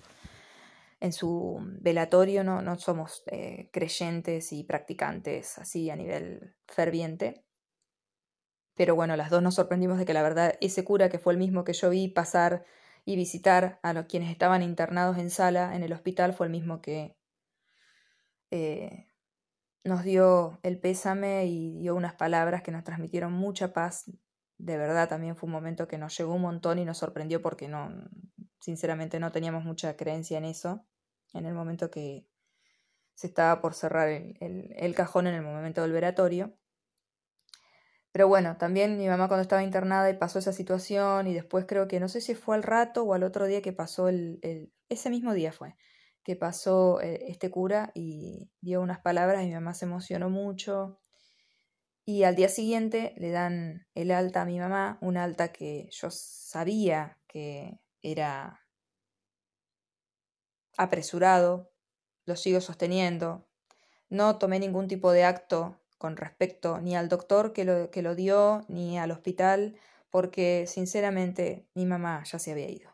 en 1.00 1.12
su 1.12 1.58
velatorio, 1.80 2.44
no, 2.44 2.62
no 2.62 2.78
somos 2.78 3.24
eh, 3.26 3.68
creyentes 3.72 4.52
y 4.52 4.62
practicantes 4.62 5.58
así 5.58 5.90
a 5.90 5.96
nivel 5.96 6.54
ferviente. 6.68 7.47
Pero 8.78 8.94
bueno, 8.94 9.16
las 9.16 9.28
dos 9.28 9.42
nos 9.42 9.56
sorprendimos 9.56 9.98
de 9.98 10.04
que 10.06 10.14
la 10.14 10.22
verdad 10.22 10.54
ese 10.60 10.84
cura, 10.84 11.08
que 11.08 11.18
fue 11.18 11.32
el 11.32 11.38
mismo 11.38 11.64
que 11.64 11.72
yo 11.72 11.90
vi 11.90 12.06
pasar 12.06 12.64
y 13.04 13.16
visitar 13.16 13.80
a 13.82 13.92
los 13.92 14.06
quienes 14.06 14.30
estaban 14.30 14.62
internados 14.62 15.18
en 15.18 15.30
sala 15.30 15.74
en 15.74 15.82
el 15.82 15.92
hospital, 15.92 16.32
fue 16.32 16.46
el 16.46 16.52
mismo 16.52 16.80
que 16.80 17.16
eh, 18.52 19.08
nos 19.82 20.04
dio 20.04 20.60
el 20.62 20.78
pésame 20.78 21.46
y 21.46 21.80
dio 21.80 21.96
unas 21.96 22.14
palabras 22.14 22.62
que 22.62 22.70
nos 22.70 22.84
transmitieron 22.84 23.32
mucha 23.32 23.72
paz. 23.72 24.12
De 24.58 24.76
verdad, 24.76 25.08
también 25.08 25.34
fue 25.34 25.48
un 25.48 25.54
momento 25.54 25.88
que 25.88 25.98
nos 25.98 26.16
llegó 26.16 26.34
un 26.34 26.42
montón 26.42 26.78
y 26.78 26.84
nos 26.84 26.98
sorprendió 26.98 27.42
porque 27.42 27.66
no, 27.66 27.90
sinceramente 28.60 29.18
no 29.18 29.32
teníamos 29.32 29.64
mucha 29.64 29.96
creencia 29.96 30.38
en 30.38 30.44
eso, 30.44 30.86
en 31.34 31.46
el 31.46 31.54
momento 31.54 31.90
que 31.90 32.28
se 33.14 33.26
estaba 33.26 33.60
por 33.60 33.74
cerrar 33.74 34.08
el, 34.08 34.72
el 34.76 34.94
cajón 34.94 35.26
en 35.26 35.34
el 35.34 35.42
momento 35.42 35.82
del 35.82 35.90
veratorio. 35.90 36.56
Pero 38.12 38.28
bueno, 38.28 38.56
también 38.56 38.98
mi 38.98 39.06
mamá 39.06 39.28
cuando 39.28 39.42
estaba 39.42 39.62
internada 39.62 40.10
y 40.10 40.16
pasó 40.16 40.38
esa 40.38 40.52
situación 40.52 41.26
y 41.26 41.34
después 41.34 41.66
creo 41.66 41.88
que 41.88 42.00
no 42.00 42.08
sé 42.08 42.20
si 42.20 42.34
fue 42.34 42.56
al 42.56 42.62
rato 42.62 43.04
o 43.04 43.14
al 43.14 43.22
otro 43.22 43.46
día 43.46 43.62
que 43.62 43.72
pasó 43.72 44.08
el, 44.08 44.38
el 44.42 44.72
ese 44.88 45.10
mismo 45.10 45.34
día 45.34 45.52
fue 45.52 45.76
que 46.28 46.36
pasó 46.36 47.00
eh, 47.00 47.24
este 47.28 47.50
cura 47.50 47.90
y 47.94 48.50
dio 48.60 48.82
unas 48.82 49.00
palabras 49.00 49.42
y 49.42 49.46
mi 49.46 49.54
mamá 49.54 49.72
se 49.72 49.86
emocionó 49.86 50.28
mucho. 50.28 51.00
Y 52.04 52.24
al 52.24 52.36
día 52.36 52.50
siguiente 52.50 53.14
le 53.16 53.30
dan 53.30 53.86
el 53.94 54.10
alta 54.10 54.42
a 54.42 54.44
mi 54.44 54.58
mamá, 54.58 54.98
un 55.00 55.16
alta 55.16 55.52
que 55.52 55.88
yo 55.90 56.10
sabía 56.10 57.18
que 57.28 57.80
era 58.02 58.60
apresurado, 60.76 61.72
lo 62.26 62.36
sigo 62.36 62.60
sosteniendo. 62.60 63.48
No 64.10 64.36
tomé 64.36 64.58
ningún 64.58 64.86
tipo 64.86 65.12
de 65.12 65.24
acto 65.24 65.80
con 65.98 66.16
respecto 66.16 66.80
ni 66.80 66.96
al 66.96 67.08
doctor 67.08 67.52
que 67.52 67.64
lo, 67.64 67.90
que 67.90 68.02
lo 68.02 68.14
dio, 68.14 68.64
ni 68.68 68.98
al 68.98 69.10
hospital, 69.10 69.76
porque 70.10 70.64
sinceramente 70.66 71.66
mi 71.74 71.84
mamá 71.84 72.22
ya 72.24 72.38
se 72.38 72.52
había 72.52 72.70
ido. 72.70 72.90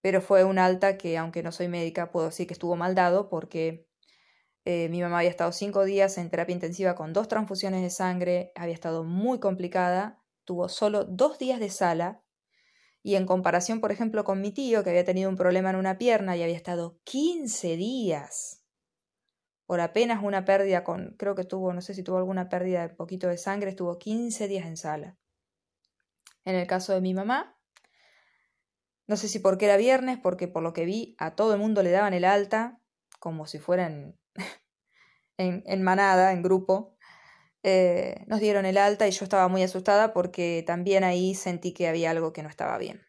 Pero 0.00 0.20
fue 0.20 0.44
un 0.44 0.58
alta 0.58 0.96
que, 0.96 1.18
aunque 1.18 1.42
no 1.42 1.52
soy 1.52 1.68
médica, 1.68 2.10
puedo 2.12 2.26
decir 2.26 2.46
que 2.46 2.54
estuvo 2.54 2.76
mal 2.76 2.94
dado 2.94 3.28
porque 3.28 3.88
eh, 4.64 4.88
mi 4.88 5.02
mamá 5.02 5.18
había 5.18 5.30
estado 5.30 5.52
cinco 5.52 5.84
días 5.84 6.16
en 6.18 6.30
terapia 6.30 6.54
intensiva 6.54 6.94
con 6.94 7.12
dos 7.12 7.28
transfusiones 7.28 7.82
de 7.82 7.90
sangre, 7.90 8.52
había 8.54 8.74
estado 8.74 9.04
muy 9.04 9.40
complicada, 9.40 10.22
tuvo 10.44 10.68
solo 10.68 11.04
dos 11.04 11.38
días 11.38 11.60
de 11.60 11.70
sala 11.70 12.22
y 13.02 13.14
en 13.14 13.26
comparación, 13.26 13.80
por 13.80 13.92
ejemplo, 13.92 14.24
con 14.24 14.40
mi 14.40 14.50
tío, 14.52 14.82
que 14.82 14.90
había 14.90 15.04
tenido 15.04 15.30
un 15.30 15.36
problema 15.36 15.70
en 15.70 15.76
una 15.76 15.98
pierna 15.98 16.36
y 16.36 16.42
había 16.42 16.56
estado 16.56 16.98
15 17.04 17.76
días 17.76 18.65
por 19.66 19.80
apenas 19.80 20.22
una 20.22 20.44
pérdida 20.44 20.84
con, 20.84 21.16
creo 21.18 21.34
que 21.34 21.44
tuvo, 21.44 21.72
no 21.72 21.80
sé 21.80 21.92
si 21.92 22.02
tuvo 22.02 22.18
alguna 22.18 22.48
pérdida 22.48 22.86
de 22.86 22.94
poquito 22.94 23.28
de 23.28 23.36
sangre, 23.36 23.70
estuvo 23.70 23.98
15 23.98 24.48
días 24.48 24.66
en 24.66 24.76
sala. 24.76 25.16
En 26.44 26.54
el 26.54 26.66
caso 26.68 26.92
de 26.92 27.00
mi 27.00 27.12
mamá, 27.12 27.58
no 29.08 29.16
sé 29.16 29.28
si 29.28 29.40
porque 29.40 29.66
era 29.66 29.76
viernes, 29.76 30.18
porque 30.22 30.46
por 30.46 30.62
lo 30.62 30.72
que 30.72 30.84
vi 30.84 31.16
a 31.18 31.34
todo 31.34 31.54
el 31.54 31.60
mundo 31.60 31.82
le 31.82 31.90
daban 31.90 32.14
el 32.14 32.24
alta, 32.24 32.80
como 33.18 33.46
si 33.46 33.58
fueran 33.58 34.16
en, 35.36 35.62
en, 35.66 35.82
manada, 35.82 36.32
en 36.32 36.42
grupo. 36.42 36.96
Eh, 37.64 38.24
nos 38.28 38.38
dieron 38.38 38.64
el 38.66 38.78
alta 38.78 39.08
y 39.08 39.10
yo 39.10 39.24
estaba 39.24 39.48
muy 39.48 39.64
asustada 39.64 40.12
porque 40.12 40.62
también 40.64 41.02
ahí 41.02 41.34
sentí 41.34 41.72
que 41.72 41.88
había 41.88 42.10
algo 42.10 42.32
que 42.32 42.44
no 42.44 42.48
estaba 42.48 42.78
bien. 42.78 43.04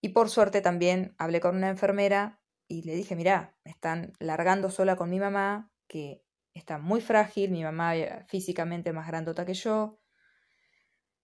Y 0.00 0.10
por 0.10 0.30
suerte 0.30 0.60
también 0.60 1.14
hablé 1.18 1.40
con 1.40 1.56
una 1.56 1.68
enfermera 1.68 2.40
y 2.68 2.82
le 2.82 2.94
dije, 2.94 3.16
mira, 3.16 3.56
me 3.64 3.70
están 3.70 4.12
largando 4.20 4.70
sola 4.70 4.94
con 4.96 5.08
mi 5.10 5.18
mamá, 5.18 5.72
que 5.88 6.22
está 6.52 6.78
muy 6.78 7.00
frágil, 7.00 7.50
mi 7.50 7.64
mamá 7.64 7.94
físicamente 8.28 8.92
más 8.92 9.08
grandota 9.08 9.46
que 9.46 9.54
yo, 9.54 9.98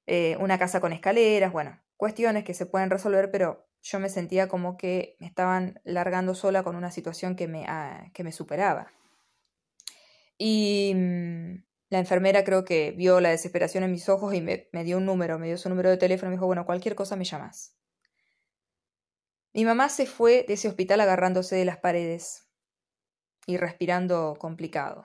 eh, 0.07 0.37
una 0.41 0.59
casa 0.59 0.81
con 0.81 0.93
escaleras, 0.93 1.53
bueno, 1.53 1.79
cuestiones 1.97 2.45
que 2.45 2.55
se 2.55 2.67
pueden 2.67 2.91
resolver, 2.91 3.31
pero 3.31 3.69
yo 3.83 4.01
me 4.01 4.09
sentía 4.09 4.49
como 4.49 4.77
que 4.79 5.17
me 5.21 5.27
estaban 5.27 5.81
largando 5.85 6.35
sola 6.35 6.63
con 6.63 6.77
una 6.77 6.91
situación 6.91 7.37
que 7.37 7.47
me, 7.49 7.67
ah, 7.69 8.11
que 8.15 8.25
me 8.25 8.33
superaba. 8.33 8.91
Y 10.39 10.93
mm, 10.95 11.65
la 11.91 11.99
enfermera 11.99 12.45
creo 12.45 12.65
que 12.65 12.93
vio 12.93 13.21
la 13.21 13.31
desesperación 13.31 13.85
en 13.85 13.93
mis 13.93 14.09
ojos 14.09 14.35
y 14.35 14.41
me, 14.41 14.69
me 14.73 14.85
dio 14.85 14.97
un 14.97 15.07
número, 15.07 15.39
me 15.39 15.47
dio 15.47 15.59
su 15.59 15.69
número 15.69 15.91
de 15.91 15.99
teléfono 15.99 16.29
y 16.29 16.31
me 16.31 16.37
dijo, 16.37 16.47
bueno, 16.47 16.65
cualquier 16.67 16.95
cosa 16.95 17.17
me 17.17 17.25
llamas. 17.25 17.77
Mi 19.55 19.65
mamá 19.65 19.89
se 19.89 20.07
fue 20.07 20.45
de 20.49 20.55
ese 20.55 20.67
hospital 20.67 21.01
agarrándose 21.01 21.55
de 21.55 21.65
las 21.65 21.79
paredes 21.79 22.49
y 23.47 23.57
respirando 23.57 24.37
complicado. 24.37 25.05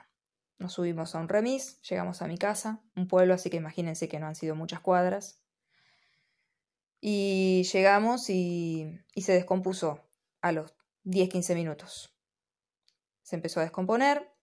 Nos 0.57 0.73
subimos 0.73 1.13
a 1.13 1.19
un 1.19 1.29
remis, 1.29 1.79
llegamos 1.83 2.23
a 2.23 2.27
mi 2.27 2.39
casa, 2.39 2.81
un 2.95 3.07
pueblo, 3.07 3.35
así 3.35 3.51
que 3.51 3.57
imagínense 3.57 4.09
que 4.09 4.19
no 4.19 4.25
han 4.25 4.33
sido 4.33 4.55
muchas 4.55 4.79
cuadras. 4.79 5.43
Y 6.99 7.61
llegamos 7.71 8.31
y, 8.31 8.99
y 9.13 9.21
se 9.21 9.33
descompuso 9.33 10.09
a 10.41 10.51
los 10.51 10.73
10-15 11.05 11.53
minutos. 11.53 12.17
Se 13.21 13.35
empezó 13.35 13.59
a 13.59 13.63
descomponer, 13.63 14.33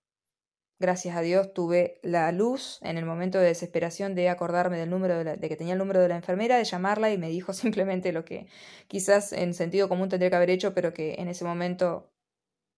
Gracias 0.78 1.16
a 1.16 1.22
Dios 1.22 1.54
tuve 1.54 1.98
la 2.02 2.30
luz 2.32 2.78
en 2.82 2.98
el 2.98 3.06
momento 3.06 3.38
de 3.38 3.46
desesperación 3.46 4.14
de 4.14 4.28
acordarme 4.28 4.76
del 4.76 4.90
número 4.90 5.24
de, 5.24 5.48
que 5.48 5.56
tenía 5.56 5.72
el 5.72 5.78
número 5.78 6.00
de 6.00 6.08
la 6.08 6.16
enfermera, 6.16 6.58
de 6.58 6.64
llamarla 6.64 7.10
y 7.10 7.16
me 7.16 7.30
dijo 7.30 7.52
simplemente 7.54 8.12
lo 8.12 8.26
que 8.26 8.46
quizás 8.86 9.32
en 9.32 9.54
sentido 9.54 9.88
común 9.88 10.10
tendría 10.10 10.28
que 10.28 10.36
haber 10.36 10.50
hecho, 10.50 10.74
pero 10.74 10.92
que 10.92 11.14
en 11.14 11.28
ese 11.28 11.44
momento 11.44 12.12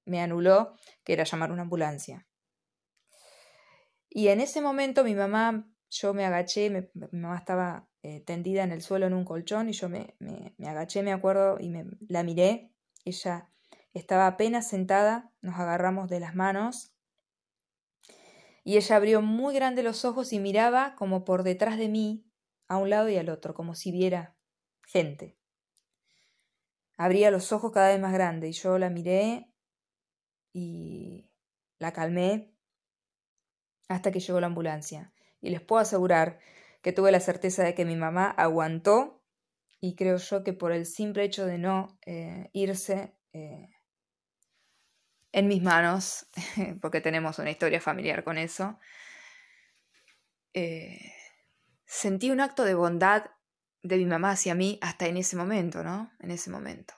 me 0.04 0.20
anuló, 0.20 0.76
que 1.02 1.12
era 1.12 1.24
llamar 1.24 1.50
una 1.50 1.62
ambulancia. 1.62 2.26
Y 4.08 4.28
en 4.28 4.40
ese 4.40 4.61
momento 4.61 5.02
mi 5.02 5.14
mamá, 5.14 5.68
yo 5.90 6.14
me 6.14 6.24
agaché, 6.24 6.70
mi 6.70 6.88
mamá 7.11 7.37
estaba 7.37 7.88
eh, 8.02 8.20
tendida 8.20 8.62
en 8.62 8.70
el 8.70 8.80
suelo 8.80 9.06
en 9.06 9.12
un 9.12 9.24
colchón 9.24 9.68
y 9.68 9.72
yo 9.72 9.88
me, 9.88 10.14
me, 10.20 10.54
me 10.56 10.68
agaché, 10.68 11.02
me 11.02 11.12
acuerdo, 11.12 11.58
y 11.58 11.68
me, 11.68 11.84
la 12.08 12.22
miré. 12.22 12.72
Ella 13.04 13.50
estaba 13.92 14.28
apenas 14.28 14.68
sentada, 14.68 15.32
nos 15.42 15.58
agarramos 15.58 16.08
de 16.08 16.20
las 16.20 16.37
manos 16.37 16.94
y 18.68 18.76
ella 18.76 18.96
abrió 18.96 19.22
muy 19.22 19.54
grande 19.54 19.83
los 19.83 20.04
ojos 20.04 20.31
y 20.35 20.40
miraba 20.40 20.94
como 20.94 21.24
por 21.24 21.42
detrás 21.42 21.78
de 21.78 21.88
mí, 21.88 22.31
a 22.66 22.76
un 22.76 22.90
lado 22.90 23.09
y 23.09 23.16
al 23.16 23.31
otro, 23.31 23.54
como 23.54 23.74
si 23.74 23.90
viera 23.90 24.37
gente. 24.83 25.38
Abría 26.98 27.31
los 27.31 27.50
ojos 27.50 27.72
cada 27.72 27.88
vez 27.88 27.98
más 27.98 28.12
grande 28.12 28.46
y 28.50 28.52
yo 28.52 28.76
la 28.78 28.90
miré 28.90 29.50
y 30.52 31.31
la 31.78 31.94
calmé 31.94 32.54
hasta 33.88 34.12
que 34.12 34.20
llegó 34.20 34.38
la 34.38 34.48
ambulancia. 34.48 35.14
Y 35.40 35.48
les 35.48 35.62
puedo 35.62 35.81
asegurar 35.81 36.38
que 36.83 36.92
tuve 36.92 37.11
la 37.11 37.20
certeza 37.20 37.64
de 37.64 37.74
que 37.74 37.87
mi 37.87 37.96
mamá 37.96 38.28
aguantó 38.28 39.24
y 39.81 39.96
creo 39.96 40.18
yo 40.18 40.44
que 40.44 40.52
por 40.52 40.72
el 40.72 40.85
simple 40.85 41.24
hecho 41.24 41.46
de 41.46 41.57
no 41.57 41.98
eh, 42.04 42.50
irse, 42.52 43.16
eh, 43.33 43.70
en 45.32 45.48
mis 45.48 45.62
manos, 45.62 46.26
porque 46.80 47.00
tenemos 47.00 47.38
una 47.38 47.50
historia 47.50 47.80
familiar 47.80 48.24
con 48.24 48.38
eso, 48.38 48.78
eh, 50.54 51.12
sentí 51.84 52.30
un 52.30 52.40
acto 52.40 52.64
de 52.64 52.74
bondad 52.74 53.26
de 53.82 53.96
mi 53.96 54.06
mamá 54.06 54.32
hacia 54.32 54.54
mí 54.54 54.78
hasta 54.82 55.06
en 55.06 55.16
ese 55.16 55.36
momento, 55.36 55.84
¿no? 55.84 56.12
En 56.20 56.30
ese 56.30 56.50
momento. 56.50 56.94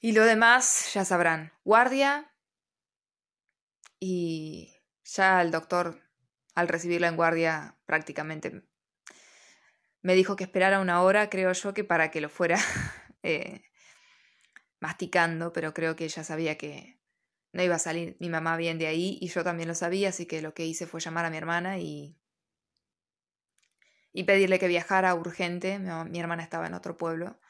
Y 0.00 0.12
lo 0.12 0.24
demás, 0.24 0.92
ya 0.92 1.04
sabrán, 1.04 1.52
guardia 1.64 2.30
y 3.98 4.76
ya 5.04 5.40
el 5.40 5.50
doctor, 5.50 6.02
al 6.54 6.68
recibirla 6.68 7.08
en 7.08 7.16
guardia, 7.16 7.78
prácticamente 7.86 8.64
me 10.04 10.14
dijo 10.14 10.36
que 10.36 10.44
esperara 10.44 10.80
una 10.80 11.02
hora, 11.02 11.30
creo 11.30 11.50
yo, 11.52 11.72
que 11.72 11.82
para 11.82 12.10
que 12.10 12.20
lo 12.20 12.28
fuera 12.28 12.58
eh, 13.22 13.62
masticando, 14.84 15.50
pero 15.54 15.72
creo 15.72 15.96
que 15.96 16.04
ella 16.04 16.24
sabía 16.24 16.58
que 16.58 17.00
no 17.52 17.62
iba 17.62 17.76
a 17.76 17.78
salir 17.78 18.18
mi 18.20 18.28
mamá 18.28 18.58
bien 18.58 18.78
de 18.78 18.86
ahí 18.86 19.16
y 19.18 19.28
yo 19.28 19.42
también 19.42 19.66
lo 19.66 19.74
sabía, 19.74 20.10
así 20.10 20.26
que 20.26 20.42
lo 20.42 20.52
que 20.52 20.66
hice 20.66 20.86
fue 20.86 21.00
llamar 21.00 21.24
a 21.24 21.30
mi 21.30 21.38
hermana 21.38 21.78
y 21.78 22.18
y 24.12 24.24
pedirle 24.24 24.58
que 24.58 24.68
viajara 24.68 25.14
urgente. 25.14 25.78
Mi, 25.78 26.20
hermana 26.20 26.42
estaba 26.42 26.66
en 26.66 26.74
otro 26.74 26.98
pueblo. 26.98 27.40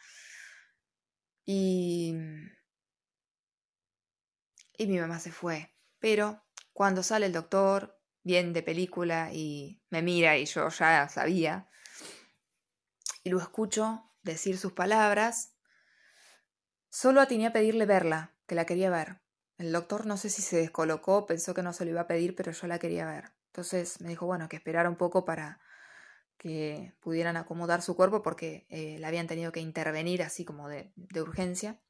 Y, 1.45 2.15
y 4.79 4.87
mi 4.87 4.99
mamá 4.99 5.19
se 5.19 5.33
fue. 5.33 5.75
Pero 5.99 6.43
cuando 6.73 7.03
sale 7.03 7.27
el 7.27 7.33
doctor, 7.33 8.01
bien 8.23 8.53
de 8.53 8.63
película, 8.63 9.31
y 9.33 9.83
me 9.91 10.03
mira 10.03 10.39
y 10.39 10.47
yo 10.47 10.69
ya 10.69 11.09
sabía, 11.09 11.69
y 13.25 13.31
lo 13.31 13.41
escucho 13.41 14.11
decir 14.23 14.57
sus 14.57 14.73
palabras, 14.73 15.54
solo 16.95 17.21
atiné 17.21 17.49
a 17.49 17.53
pedirle 17.53 17.87
verla, 17.87 18.33
que 18.47 18.55
la 18.55 18.67
quería 18.67 18.89
ver. 18.89 19.19
El 19.59 19.73
doctor 19.73 20.07
no 20.07 20.17
sé 20.17 20.31
si 20.31 20.43
se 20.43 20.59
descolocó, 20.59 21.27
pensó 21.27 21.53
que 21.53 21.63
no 21.65 21.73
se 21.73 21.85
lo 21.85 21.91
iba 21.91 22.03
a 22.03 22.07
pedir, 22.07 22.37
pero 22.37 22.53
yo 22.53 22.69
la 22.69 22.79
quería 22.79 23.05
ver. 23.05 23.33
Entonces 23.47 24.01
me 24.01 24.11
dijo, 24.11 24.27
bueno, 24.27 24.49
que 24.49 24.55
esperara 24.55 24.89
un 24.89 24.95
poco 24.95 25.25
para 25.25 25.59
que 26.39 26.95
pudieran 27.01 27.37
acomodar 27.37 27.83
su 27.83 27.97
cuerpo 27.97 28.23
porque 28.23 28.67
eh, 28.69 28.97
la 29.01 29.09
habían 29.09 29.27
tenido 29.27 29.51
que 29.51 29.59
intervenir 29.59 30.23
así 30.23 30.45
como 30.45 30.69
de, 30.69 30.93
urgencia. 31.21 31.81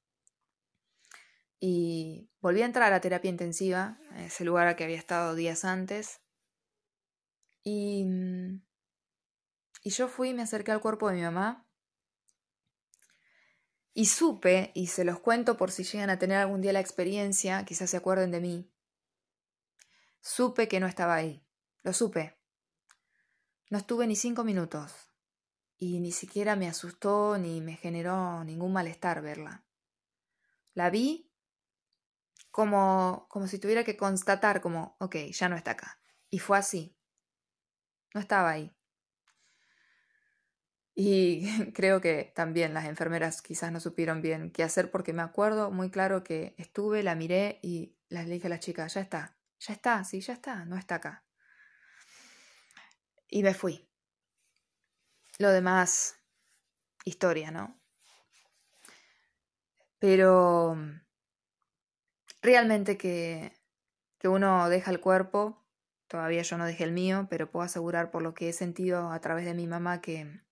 Y 1.61 2.31
volví 2.41 2.63
a 2.63 2.67
entrar 2.67 2.91
a 2.95 3.01
terapia 3.03 3.31
intensiva, 3.31 3.99
ese 4.17 4.45
lugar 4.47 4.69
al 4.69 4.77
que 4.77 4.85
había 4.85 4.99
estado 4.99 5.35
días 5.35 5.67
antes. 5.67 6.23
Y, 7.63 8.07
y 9.83 9.91
yo 9.91 10.09
fui 10.09 10.31
y 10.31 10.35
me 10.35 10.43
acerqué 10.43 10.73
al 10.73 10.81
cuerpo 10.81 11.11
de 11.11 11.17
mi 11.17 11.23
mamá 11.23 11.67
y 13.95 14.07
supe, 14.07 14.73
y 14.75 14.89
se 14.89 15.05
los 15.05 15.21
cuento 15.21 15.57
por 15.57 15.71
si 15.71 15.85
llegan 15.85 16.11
a 16.11 16.19
tener 16.19 16.39
algún 16.39 16.61
día 16.61 16.73
la 16.73 16.81
experiencia, 16.81 17.65
quizás 17.65 17.91
se 17.91 17.97
acuerden 17.97 18.33
de 18.33 18.41
mí. 18.41 18.73
Supe 20.21 20.67
que 20.67 20.81
no 20.81 20.89
estaba 20.89 21.15
ahí. 21.15 21.47
Lo 21.83 21.93
supe. 21.93 22.37
No 23.71 23.79
estuve 23.79 24.09
ni 24.09 24.17
cinco 24.17 24.43
minutos. 24.43 24.93
Y 25.79 26.01
ni 26.01 26.11
siquiera 26.11 26.57
me 26.57 26.67
asustó 26.67 27.39
ni 27.39 27.61
me 27.61 27.77
generó 27.77 28.43
ningún 28.43 28.73
malestar 28.73 29.23
verla. 29.23 29.65
La 30.73 30.91
vi 30.91 31.31
como, 32.51 33.27
como 33.29 33.47
si 33.47 33.61
tuviera 33.61 33.85
que 33.85 33.97
constatar 33.97 34.61
como, 34.61 34.97
ok, 34.99 35.17
ya 35.31 35.49
no 35.49 35.57
está 35.57 35.73
acá. 35.73 36.01
Y 36.31 36.41
fue 36.41 36.59
así. 36.59 36.97
No 38.13 38.21
estaba 38.21 38.51
ahí. 38.51 38.75
Y 40.95 41.45
creo 41.75 42.01
que 42.01 42.33
también 42.35 42.75
las 42.75 42.87
enfermeras 42.87 43.43
quizás 43.43 43.73
no 43.73 43.81
supieron 43.81 44.23
bien 44.23 44.51
qué 44.51 44.63
hacer 44.63 44.91
porque 44.91 45.13
me 45.13 45.23
acuerdo 45.23 45.71
muy 45.71 45.91
claro 45.91 46.23
que 46.25 46.55
estuve, 46.57 47.03
la 47.03 47.15
miré 47.15 47.59
y 47.63 47.97
le 48.09 48.25
dije 48.25 48.47
a 48.47 48.51
la 48.51 48.61
chica, 48.61 48.87
ya 48.87 49.01
está, 49.01 49.37
ya 49.59 49.75
está, 49.75 50.05
sí, 50.05 50.21
ya 50.21 50.35
está, 50.35 50.65
no 50.65 50.77
está 50.77 50.97
acá. 50.97 51.25
Y 53.29 53.43
me 53.43 53.55
fui. 53.55 53.89
Lo 55.39 55.51
demás, 55.51 56.17
historia, 57.05 57.51
¿no? 57.51 57.81
Pero 59.99 60.77
realmente 62.43 62.97
que, 62.97 63.53
que 64.19 64.29
uno 64.29 64.69
deja 64.69 64.91
el 64.93 65.01
cuerpo, 65.01 65.65
todavía 66.07 66.43
yo 66.43 66.59
no 66.59 66.67
dejé 66.67 66.85
el 66.85 66.93
mío, 66.93 67.27
pero 67.31 67.51
puedo 67.51 67.65
asegurar 67.65 68.11
por 68.11 68.23
lo 68.23 68.35
que 68.35 68.51
he 68.51 68.53
sentido 68.53 69.11
a 69.11 69.21
través 69.21 69.45
de 69.47 69.55
mi 69.55 69.67
mamá 69.67 70.01
que 70.01 70.44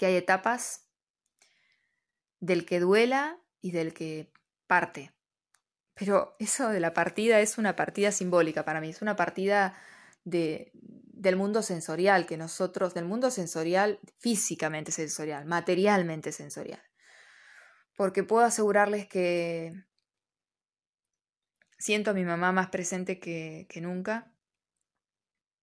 que 0.00 0.06
hay 0.06 0.16
etapas 0.16 0.88
del 2.38 2.64
que 2.64 2.80
duela 2.80 3.38
y 3.60 3.72
del 3.72 3.92
que 3.92 4.32
parte. 4.66 5.12
Pero 5.92 6.36
eso 6.38 6.70
de 6.70 6.80
la 6.80 6.94
partida 6.94 7.38
es 7.40 7.58
una 7.58 7.76
partida 7.76 8.10
simbólica 8.10 8.64
para 8.64 8.80
mí, 8.80 8.88
es 8.88 9.02
una 9.02 9.14
partida 9.14 9.78
de, 10.24 10.70
del 10.72 11.36
mundo 11.36 11.60
sensorial, 11.60 12.24
que 12.24 12.38
nosotros, 12.38 12.94
del 12.94 13.04
mundo 13.04 13.30
sensorial, 13.30 14.00
físicamente 14.16 14.90
sensorial, 14.90 15.44
materialmente 15.44 16.32
sensorial. 16.32 16.82
Porque 17.94 18.24
puedo 18.24 18.46
asegurarles 18.46 19.06
que 19.06 19.84
siento 21.78 22.12
a 22.12 22.14
mi 22.14 22.24
mamá 22.24 22.52
más 22.52 22.70
presente 22.70 23.20
que, 23.20 23.66
que 23.68 23.82
nunca. 23.82 24.32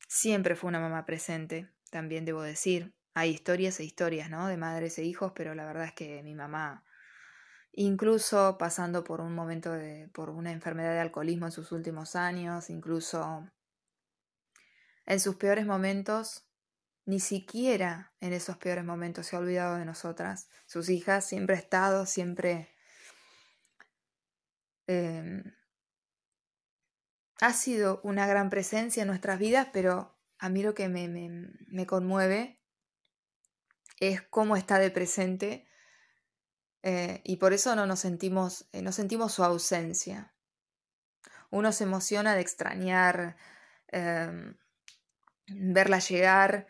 Siempre 0.08 0.56
fue 0.56 0.68
una 0.68 0.80
mamá 0.80 1.08
presente, 1.08 1.72
también 1.90 2.24
debo 2.24 2.44
decir 2.44 2.97
hay 3.18 3.32
historias 3.32 3.80
e 3.80 3.84
historias, 3.84 4.30
¿no? 4.30 4.46
De 4.48 4.58
madres 4.58 5.00
e 5.00 5.04
hijos, 5.04 5.32
pero 5.36 5.56
la 5.56 5.66
verdad 5.66 5.86
es 5.86 5.94
que 5.94 6.22
mi 6.22 6.36
mamá, 6.36 6.84
incluso 7.72 8.60
pasando 8.60 9.04
por 9.04 9.22
un 9.22 9.34
momento 9.34 9.72
de, 9.72 10.08
por 10.14 10.30
una 10.30 10.52
enfermedad 10.52 10.92
de 10.94 11.00
alcoholismo 11.00 11.48
en 11.48 11.52
sus 11.52 11.72
últimos 11.72 12.16
años, 12.16 12.70
incluso 12.70 13.50
en 15.08 15.20
sus 15.20 15.36
peores 15.38 15.66
momentos, 15.66 16.48
ni 17.06 17.20
siquiera 17.20 18.14
en 18.20 18.34
esos 18.34 18.58
peores 18.58 18.86
momentos 18.86 19.26
se 19.26 19.36
ha 19.36 19.40
olvidado 19.40 19.78
de 19.78 19.86
nosotras, 19.86 20.48
sus 20.68 20.88
hijas, 20.90 21.26
siempre 21.26 21.56
ha 21.56 21.60
estado, 21.60 22.06
siempre... 22.06 22.70
Em, 24.86 25.44
ha 27.42 27.54
sido 27.54 28.00
una 28.04 28.28
gran 28.28 28.52
presencia 28.52 29.02
en 29.02 29.08
nuestras 29.08 29.40
vidas, 29.40 29.70
pero 29.74 30.16
a 30.38 30.50
mí 30.50 30.62
lo 30.62 30.76
que 30.76 30.88
me, 30.88 31.08
me, 31.08 31.50
me 31.68 31.88
conmueve 31.88 32.58
es 34.00 34.22
cómo 34.22 34.56
está 34.56 34.80
de 34.80 34.92
presente 34.92 35.68
eh, 36.84 37.22
y 37.24 37.38
por 37.38 37.54
eso 37.54 37.76
no 37.76 37.86
nos 37.86 38.00
sentimos, 38.00 38.70
eh, 38.72 38.82
no 38.82 38.92
sentimos 38.92 39.34
su 39.34 39.44
ausencia. 39.44 40.34
Uno 41.50 41.72
se 41.72 41.86
emociona 41.86 42.36
de 42.36 42.42
extrañar 42.42 43.38
em, 43.88 44.58
verla 45.48 46.00
llegar 46.00 46.68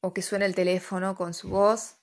o 0.00 0.12
que 0.14 0.22
suene 0.22 0.46
el 0.46 0.54
teléfono 0.54 1.14
con 1.14 1.34
su 1.34 1.50
voz 1.50 1.98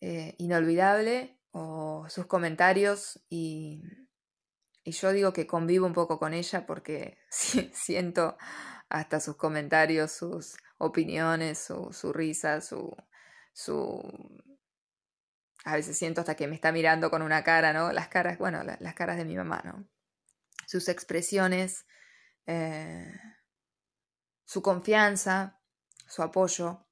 eh, 0.00 0.34
inolvidable 0.38 1.40
o 1.50 2.06
sus 2.08 2.26
comentarios 2.26 3.24
y, 3.30 3.82
y, 4.84 4.92
yo 4.92 5.12
digo 5.12 5.32
que 5.32 5.46
convivo 5.46 5.86
un 5.86 5.94
poco 5.94 6.18
con 6.18 6.34
ella 6.34 6.66
porque 6.66 7.18
siento 7.72 8.36
hasta 8.88 9.20
sus 9.20 9.36
comentarios, 9.36 10.12
sus 10.12 10.56
opiniones, 10.78 11.58
su, 11.58 11.92
su 11.92 12.12
risa, 12.12 12.60
su, 12.60 12.94
su... 13.56 14.02
A 15.64 15.74
veces 15.74 15.96
siento 15.96 16.20
hasta 16.20 16.36
que 16.36 16.46
me 16.46 16.54
está 16.54 16.70
mirando 16.70 17.10
con 17.10 17.22
una 17.22 17.42
cara, 17.42 17.72
¿no? 17.72 17.90
Las 17.90 18.08
caras, 18.08 18.38
bueno, 18.38 18.62
las 18.62 18.94
caras 18.94 19.16
de 19.16 19.24
mi 19.24 19.34
mamá, 19.34 19.62
¿no? 19.64 19.88
Sus 20.66 20.88
expresiones, 20.88 21.86
eh, 22.46 23.12
su 24.44 24.62
confianza, 24.62 25.58
su 26.06 26.22
apoyo. 26.22 26.86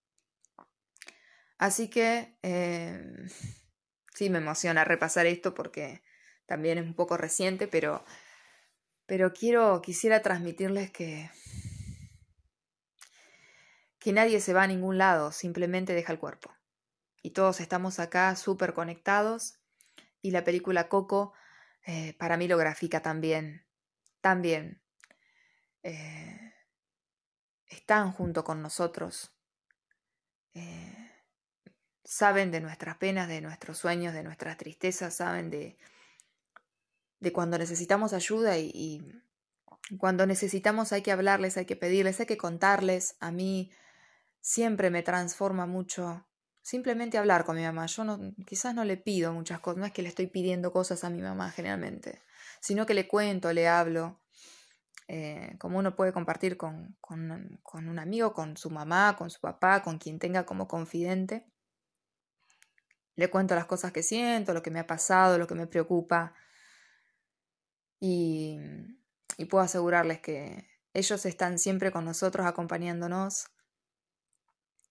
Así 1.59 1.89
que 1.89 2.39
eh, 2.43 2.99
sí 4.15 4.31
me 4.31 4.39
emociona 4.39 4.85
repasar 4.85 5.27
esto 5.27 5.55
porque 5.55 6.03
también 6.47 6.79
es 6.79 6.85
un 6.85 6.95
poco 6.95 7.17
reciente, 7.19 7.69
pero, 7.69 8.05
pero 9.07 9.35
quiero, 9.35 9.83
quisiera 9.83 10.23
transmitirles 10.23 10.91
que, 10.91 11.31
que 14.05 14.13
nadie 14.13 14.39
se 14.39 14.53
va 14.53 14.65
a 14.65 14.67
ningún 14.67 14.99
lado, 14.99 15.33
simplemente 15.33 15.95
deja 15.95 16.13
el 16.13 16.19
cuerpo. 16.19 16.55
Y 17.23 17.31
todos 17.31 17.61
estamos 17.61 17.99
acá 17.99 18.37
súper 18.37 18.75
conectados. 18.75 19.61
Y 20.21 20.31
la 20.31 20.45
película 20.45 20.91
Coco 20.91 21.33
eh, 21.87 22.15
para 22.19 22.37
mí 22.37 22.47
lo 22.47 22.59
grafica 22.59 23.01
también. 23.01 23.65
También. 24.21 24.83
Eh, 25.83 26.53
están 27.67 28.13
junto 28.13 28.45
con 28.45 28.61
nosotros. 28.61 29.33
Eh, 30.53 31.11
saben 32.05 32.51
de 32.51 32.61
nuestras 32.61 32.99
penas, 32.99 33.27
de 33.27 33.41
nuestros 33.41 33.79
sueños, 33.79 34.13
de 34.13 34.23
nuestras 34.23 34.59
tristezas, 34.59 35.15
saben 35.15 35.49
de, 35.49 35.79
de 37.21 37.33
cuando 37.33 37.57
necesitamos 37.57 38.13
ayuda 38.13 38.59
y, 38.59 38.71
y 38.75 39.97
cuando 39.97 40.27
necesitamos 40.27 40.93
hay 40.93 41.01
que 41.01 41.11
hablarles, 41.11 41.57
hay 41.57 41.65
que 41.65 41.75
pedirles, 41.77 42.21
hay 42.21 42.27
que 42.27 42.37
contarles. 42.37 43.17
A 43.21 43.31
mí 43.31 43.71
siempre 44.45 44.91
me 44.91 45.03
transforma 45.03 45.65
mucho 45.65 46.27
simplemente 46.61 47.17
hablar 47.17 47.47
con 47.47 47.57
mi 47.57 47.63
mamá. 47.63 47.87
Yo 47.87 48.05
no, 48.05 48.21
quizás 48.47 48.75
no 48.75 48.85
le 48.85 48.99
pido 48.99 49.33
muchas 49.33 49.59
cosas, 49.61 49.79
no 49.79 49.87
es 49.87 49.93
que 49.93 50.03
le 50.03 50.09
estoy 50.09 50.27
pidiendo 50.27 50.71
cosas 50.71 51.03
a 51.03 51.09
mi 51.09 51.23
mamá 51.23 51.51
generalmente, 51.51 52.21
sino 52.61 52.85
que 52.85 52.93
le 52.93 53.09
cuento, 53.09 53.55
le 53.55 53.67
hablo, 53.67 54.21
eh, 55.09 55.57
como 55.59 55.79
uno 55.79 55.97
puede 55.97 56.13
compartir 56.13 56.59
con, 56.59 56.95
con, 57.01 57.59
con, 57.63 57.89
un 57.89 57.99
amigo, 57.99 58.35
con 58.35 58.59
su 58.59 58.69
mamá, 58.69 59.17
con 59.17 59.31
su 59.31 59.41
papá, 59.41 59.83
con 59.83 59.97
quien 59.97 60.19
tenga 60.19 60.45
como 60.45 60.69
confidente. 60.69 61.47
Le 63.17 63.31
cuento 63.31 63.55
las 63.55 63.65
cosas 63.65 63.93
que 63.93 64.03
siento, 64.03 64.53
lo 64.53 64.63
que 64.63 64.71
me 64.71 64.81
ha 64.81 64.87
pasado, 64.87 65.39
lo 65.39 65.47
que 65.47 65.55
me 65.55 65.67
preocupa. 65.67 66.35
Y, 67.99 68.59
y 69.39 69.47
puedo 69.47 69.65
asegurarles 69.65 70.21
que 70.21 70.69
ellos 70.93 71.25
están 71.25 71.59
siempre 71.59 71.91
con 71.91 72.05
nosotros 72.05 72.47
acompañándonos 72.47 73.47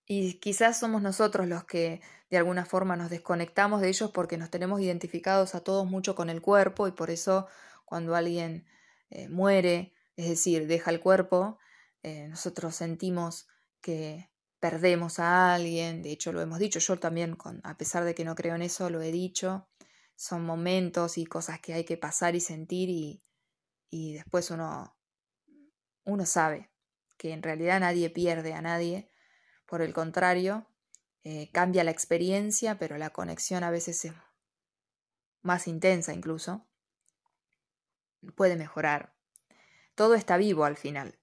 y 0.06 0.36
quizás 0.36 0.80
somos 0.80 1.02
nosotros 1.02 1.48
los 1.48 1.64
que 1.64 2.02
de 2.30 2.38
alguna 2.38 2.66
forma 2.66 2.96
nos 2.96 3.10
desconectamos 3.10 3.82
de 3.82 3.90
ellos 3.90 4.12
porque 4.12 4.38
nos 4.38 4.50
tenemos 4.50 4.82
identificados 4.82 5.56
a 5.56 5.62
todos 5.62 5.86
mucho 5.86 6.16
con 6.16 6.30
el 6.30 6.42
cuerpo 6.42 6.88
y 6.88 6.92
por 6.92 7.10
eso 7.10 7.48
cuando 7.86 8.16
alguien 8.16 8.66
eh, 9.10 9.30
muere, 9.30 9.94
es 10.16 10.28
decir, 10.28 10.68
deja 10.68 10.92
el 10.92 11.00
cuerpo, 11.00 11.60
eh, 12.02 12.28
nosotros 12.28 12.76
sentimos 12.76 13.48
que 13.82 14.30
perdemos 14.60 15.20
a 15.20 15.54
alguien, 15.54 16.02
de 16.02 16.12
hecho 16.12 16.32
lo 16.32 16.42
hemos 16.42 16.60
dicho, 16.60 16.80
yo 16.80 16.98
también, 16.98 17.38
a 17.64 17.78
pesar 17.78 18.04
de 18.04 18.16
que 18.16 18.26
no 18.26 18.36
creo 18.36 18.56
en 18.56 18.62
eso, 18.62 18.90
lo 18.90 19.02
he 19.02 19.12
dicho, 19.12 19.68
son 20.16 20.46
momentos 20.46 21.18
y 21.18 21.26
cosas 21.26 21.60
que 21.60 21.74
hay 21.74 21.84
que 21.84 21.98
pasar 21.98 22.36
y 22.36 22.40
sentir 22.40 22.90
y, 22.90 23.24
y 23.90 24.14
después 24.14 24.52
uno, 24.52 24.98
uno 26.06 26.26
sabe 26.26 26.72
que 27.18 27.32
en 27.34 27.44
realidad 27.44 27.80
nadie 27.80 28.10
pierde 28.10 28.54
a 28.54 28.62
nadie, 28.62 29.10
por 29.74 29.82
el 29.82 29.92
contrario, 29.92 30.68
eh, 31.24 31.50
cambia 31.52 31.84
la 31.84 31.90
experiencia, 31.90 32.78
pero 32.78 33.00
la 33.00 33.10
conexión 33.10 33.64
a 33.64 33.72
veces 33.72 34.06
es 34.06 34.14
más 35.42 35.68
intensa 35.68 36.14
incluso, 36.14 36.68
puede 38.36 38.56
mejorar. 38.56 39.16
Todo 39.96 40.14
está 40.14 40.38
vivo 40.38 40.64
al 40.64 40.78
final. 40.78 41.18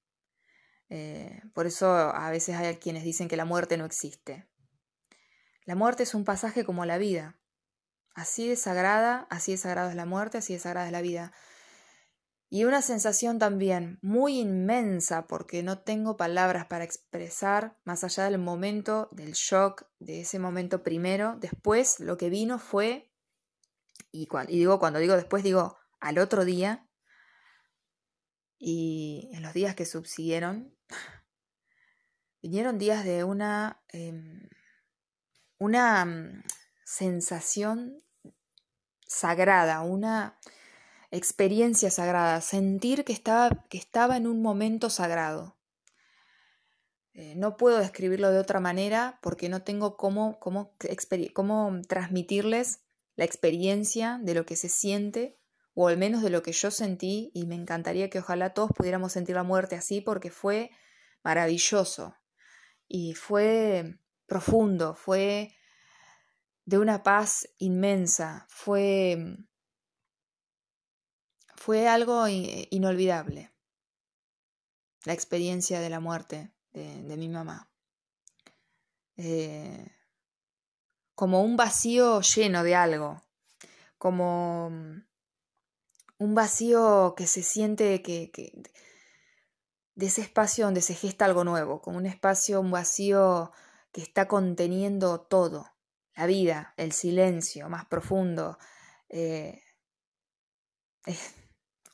Eh, 0.88 1.40
por 1.54 1.68
eso 1.68 1.92
a 1.94 2.28
veces 2.30 2.56
hay 2.56 2.74
quienes 2.78 3.04
dicen 3.04 3.28
que 3.28 3.36
la 3.36 3.44
muerte 3.44 3.76
no 3.76 3.84
existe. 3.84 4.48
La 5.64 5.76
muerte 5.76 6.02
es 6.02 6.12
un 6.12 6.24
pasaje 6.24 6.64
como 6.64 6.84
la 6.84 6.98
vida. 6.98 7.38
Así 8.16 8.48
de 8.48 8.56
sagrada, 8.56 9.28
así 9.30 9.52
de 9.52 9.58
sagrada 9.58 9.90
es 9.90 9.94
la 9.94 10.06
muerte, 10.06 10.38
así 10.38 10.54
de 10.54 10.58
sagrada 10.58 10.86
es 10.86 10.92
la 10.92 11.02
vida. 11.02 11.32
Y 12.52 12.64
una 12.64 12.82
sensación 12.82 13.38
también 13.38 14.00
muy 14.02 14.40
inmensa 14.40 15.28
porque 15.28 15.62
no 15.62 15.78
tengo 15.78 16.16
palabras 16.16 16.66
para 16.66 16.82
expresar 16.82 17.78
más 17.84 18.02
allá 18.02 18.24
del 18.24 18.38
momento 18.38 19.08
del 19.12 19.34
shock, 19.34 19.84
de 20.00 20.22
ese 20.22 20.40
momento 20.40 20.82
primero. 20.82 21.36
Después 21.38 22.00
lo 22.00 22.18
que 22.18 22.28
vino 22.28 22.58
fue, 22.58 23.08
y, 24.10 24.28
y 24.48 24.58
digo 24.58 24.80
cuando 24.80 24.98
digo 24.98 25.14
después, 25.14 25.44
digo 25.44 25.78
al 26.00 26.18
otro 26.18 26.44
día, 26.44 26.88
y 28.58 29.30
en 29.32 29.42
los 29.42 29.54
días 29.54 29.76
que 29.76 29.86
subsiguieron, 29.86 30.76
vinieron 32.42 32.78
días 32.78 33.04
de 33.04 33.22
una, 33.22 33.80
em, 33.90 34.48
una 35.58 36.04
mm, 36.04 36.42
sensación 36.84 38.02
sagrada, 39.06 39.82
una 39.82 40.36
experiencia 41.10 41.90
sagrada, 41.90 42.40
sentir 42.40 43.04
que 43.04 43.12
estaba, 43.12 43.66
que 43.68 43.78
estaba 43.78 44.16
en 44.16 44.26
un 44.26 44.42
momento 44.42 44.90
sagrado. 44.90 45.56
Eh, 47.12 47.34
no 47.36 47.56
puedo 47.56 47.78
describirlo 47.78 48.30
de 48.30 48.38
otra 48.38 48.60
manera 48.60 49.18
porque 49.22 49.48
no 49.48 49.62
tengo 49.62 49.96
cómo, 49.96 50.38
cómo, 50.38 50.76
cómo 51.34 51.80
transmitirles 51.88 52.80
la 53.16 53.24
experiencia 53.24 54.20
de 54.22 54.34
lo 54.34 54.46
que 54.46 54.56
se 54.56 54.68
siente 54.68 55.38
o 55.74 55.88
al 55.88 55.98
menos 55.98 56.22
de 56.22 56.30
lo 56.30 56.42
que 56.42 56.52
yo 56.52 56.70
sentí 56.70 57.30
y 57.34 57.46
me 57.46 57.56
encantaría 57.56 58.10
que 58.10 58.20
ojalá 58.20 58.54
todos 58.54 58.70
pudiéramos 58.76 59.12
sentir 59.12 59.34
la 59.34 59.42
muerte 59.42 59.76
así 59.76 60.00
porque 60.00 60.30
fue 60.30 60.70
maravilloso 61.22 62.14
y 62.86 63.14
fue 63.14 63.98
profundo, 64.26 64.94
fue 64.94 65.54
de 66.64 66.78
una 66.78 67.02
paz 67.02 67.48
inmensa, 67.58 68.46
fue 68.48 69.36
fue 71.60 71.86
algo 71.88 72.26
inolvidable, 72.26 73.52
la 75.04 75.12
experiencia 75.12 75.78
de 75.80 75.90
la 75.90 76.00
muerte 76.00 76.54
de, 76.72 77.16
mi 77.18 77.28
mamá. 77.28 77.70
Eh, 79.18 79.86
como 81.14 81.42
un 81.42 81.58
vacío 81.58 82.22
lleno 82.22 82.64
de 82.64 82.74
algo, 82.74 83.22
como 83.98 84.68
un 84.68 86.34
vacío 86.34 87.12
que 87.14 87.26
se 87.26 87.42
siente 87.42 88.00
que, 88.00 88.32
de 89.94 90.06
ese 90.06 90.22
espacio 90.22 90.64
donde 90.64 90.80
se 90.80 90.94
gesta 90.94 91.26
algo 91.26 91.44
nuevo, 91.44 91.82
como 91.82 91.98
un 91.98 92.06
espacio, 92.06 92.62
un 92.62 92.70
vacío 92.70 93.52
que 93.92 94.00
está 94.00 94.28
conteniendo 94.28 95.20
todo, 95.20 95.70
la 96.14 96.24
vida, 96.24 96.72
el 96.78 96.92
silencio 96.92 97.68
más 97.68 97.84
profundo, 97.84 98.56
eh, 99.10 99.62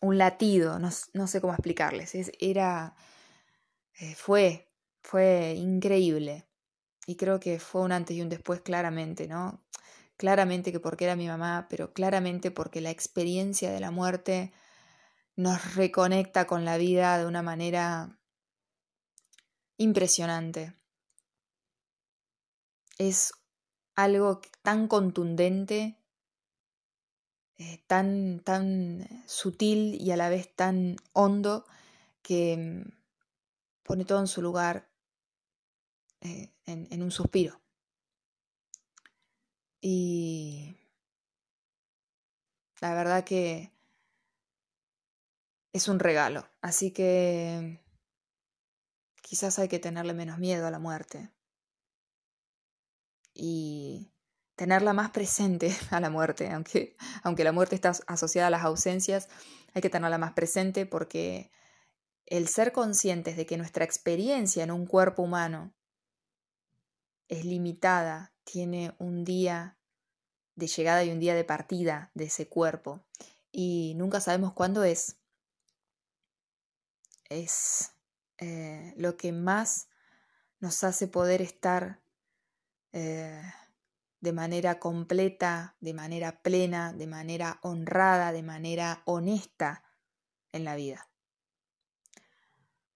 un 0.00 0.18
latido, 0.18 0.78
no, 0.78 0.90
sé 0.90 1.40
cómo 1.40 1.52
explicarles. 1.52 2.14
era, 2.40 2.94
eh, 3.98 4.14
fue, 4.14 4.70
fue 5.02 5.54
increíble. 5.56 6.46
Y 7.06 7.16
creo 7.16 7.40
que 7.40 7.58
fue 7.60 7.82
un 7.82 7.92
antes 7.92 8.16
y 8.16 8.22
un 8.22 8.28
después 8.28 8.60
claramente, 8.60 9.28
¿no? 9.28 9.64
Claramente 10.16 10.72
que 10.72 10.80
porque 10.80 11.04
era 11.04 11.16
mi 11.16 11.28
mamá, 11.28 11.66
pero 11.70 11.92
claramente 11.92 12.50
porque 12.50 12.80
la 12.80 12.90
experiencia 12.90 13.70
de 13.70 13.80
la 13.80 13.90
muerte 13.90 14.52
nos 15.36 15.74
reconecta 15.76 16.46
con 16.46 16.64
la 16.64 16.78
vida 16.78 17.18
de 17.18 17.26
una 17.26 17.42
manera 17.42 18.18
impresionante. 19.76 20.74
Es 22.98 23.32
algo 23.94 24.40
tan 24.62 24.88
contundente 24.88 25.98
eh, 27.58 27.82
tan, 27.86 28.40
tan 28.40 29.06
sutil 29.26 29.94
y 30.00 30.10
a 30.10 30.16
la 30.16 30.28
vez 30.28 30.54
tan 30.54 30.96
hondo 31.12 31.64
que 32.22 32.56
mm, 32.56 32.92
pone 33.82 34.04
todo 34.04 34.20
en 34.20 34.26
su 34.26 34.42
lugar 34.42 34.88
eh, 36.20 36.52
en, 36.66 36.88
en 36.90 37.02
un 37.02 37.10
suspiro. 37.10 37.60
Y 39.80 40.76
la 42.80 42.94
verdad 42.94 43.24
que 43.24 43.72
es 45.72 45.88
un 45.88 45.98
regalo, 45.98 46.48
así 46.60 46.90
que 46.90 47.80
quizás 49.22 49.58
hay 49.58 49.68
que 49.68 49.78
tenerle 49.78 50.14
menos 50.14 50.38
miedo 50.38 50.66
a 50.66 50.70
la 50.70 50.78
muerte. 50.78 51.30
Y 53.34 54.10
tenerla 54.56 54.92
más 54.92 55.10
presente 55.10 55.74
a 55.90 56.00
la 56.00 56.10
muerte, 56.10 56.50
aunque, 56.50 56.96
aunque 57.22 57.44
la 57.44 57.52
muerte 57.52 57.74
está 57.74 57.92
asociada 58.06 58.48
a 58.48 58.50
las 58.50 58.64
ausencias, 58.64 59.28
hay 59.74 59.82
que 59.82 59.90
tenerla 59.90 60.18
más 60.18 60.32
presente 60.32 60.86
porque 60.86 61.50
el 62.24 62.48
ser 62.48 62.72
conscientes 62.72 63.36
de 63.36 63.46
que 63.46 63.58
nuestra 63.58 63.84
experiencia 63.84 64.64
en 64.64 64.72
un 64.72 64.86
cuerpo 64.86 65.22
humano 65.22 65.74
es 67.28 67.44
limitada, 67.44 68.32
tiene 68.44 68.94
un 68.98 69.24
día 69.24 69.78
de 70.54 70.66
llegada 70.66 71.04
y 71.04 71.10
un 71.10 71.20
día 71.20 71.34
de 71.34 71.44
partida 71.44 72.10
de 72.14 72.24
ese 72.24 72.48
cuerpo 72.48 73.04
y 73.52 73.94
nunca 73.96 74.20
sabemos 74.20 74.54
cuándo 74.54 74.84
es, 74.84 75.16
es 77.28 77.92
eh, 78.38 78.94
lo 78.96 79.16
que 79.16 79.32
más 79.32 79.88
nos 80.60 80.82
hace 80.84 81.08
poder 81.08 81.42
estar 81.42 82.00
eh, 82.92 83.42
de 84.26 84.32
manera 84.32 84.80
completa, 84.80 85.76
de 85.78 85.94
manera 85.94 86.42
plena, 86.42 86.92
de 86.92 87.06
manera 87.06 87.60
honrada, 87.62 88.32
de 88.32 88.42
manera 88.42 89.02
honesta 89.04 89.84
en 90.50 90.64
la 90.64 90.74
vida. 90.74 91.08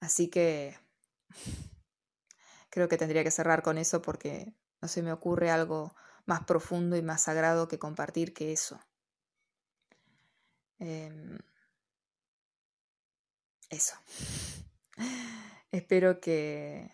Así 0.00 0.28
que 0.28 0.76
creo 2.68 2.88
que 2.88 2.96
tendría 2.96 3.22
que 3.22 3.30
cerrar 3.30 3.62
con 3.62 3.78
eso 3.78 4.02
porque 4.02 4.56
no 4.82 4.88
se 4.88 5.02
me 5.02 5.12
ocurre 5.12 5.52
algo 5.52 5.94
más 6.26 6.42
profundo 6.46 6.96
y 6.96 7.02
más 7.02 7.22
sagrado 7.22 7.68
que 7.68 7.78
compartir 7.78 8.34
que 8.34 8.52
eso. 8.52 8.80
Em, 10.80 11.38
eso. 13.68 13.94
Espero 15.70 16.20
que, 16.20 16.90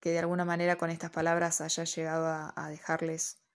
que, 0.00 0.10
de 0.10 0.18
alguna 0.18 0.44
manera 0.44 0.76
con 0.76 0.90
estas 0.90 1.10
palabras 1.10 1.62
haya 1.62 1.84
llegado 1.84 2.52
a 2.54 2.68
dejarles 2.68 3.45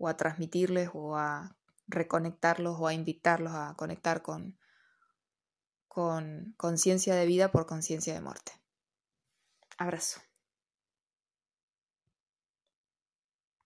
o 0.00 0.08
a 0.08 0.16
transmitirles 0.16 0.90
o 0.94 1.16
a 1.16 1.56
reconectarlos 1.86 2.76
o 2.80 2.88
a 2.88 2.94
invitarlos 2.94 3.52
a 3.54 3.74
conectar 3.76 4.22
con 4.22 4.58
con 5.86 6.54
conciencia 6.56 7.14
de 7.16 7.26
vida 7.26 7.50
por 7.50 7.66
conciencia 7.66 8.14
de 8.14 8.20
muerte. 8.20 8.52
Abrazo. 9.76 10.20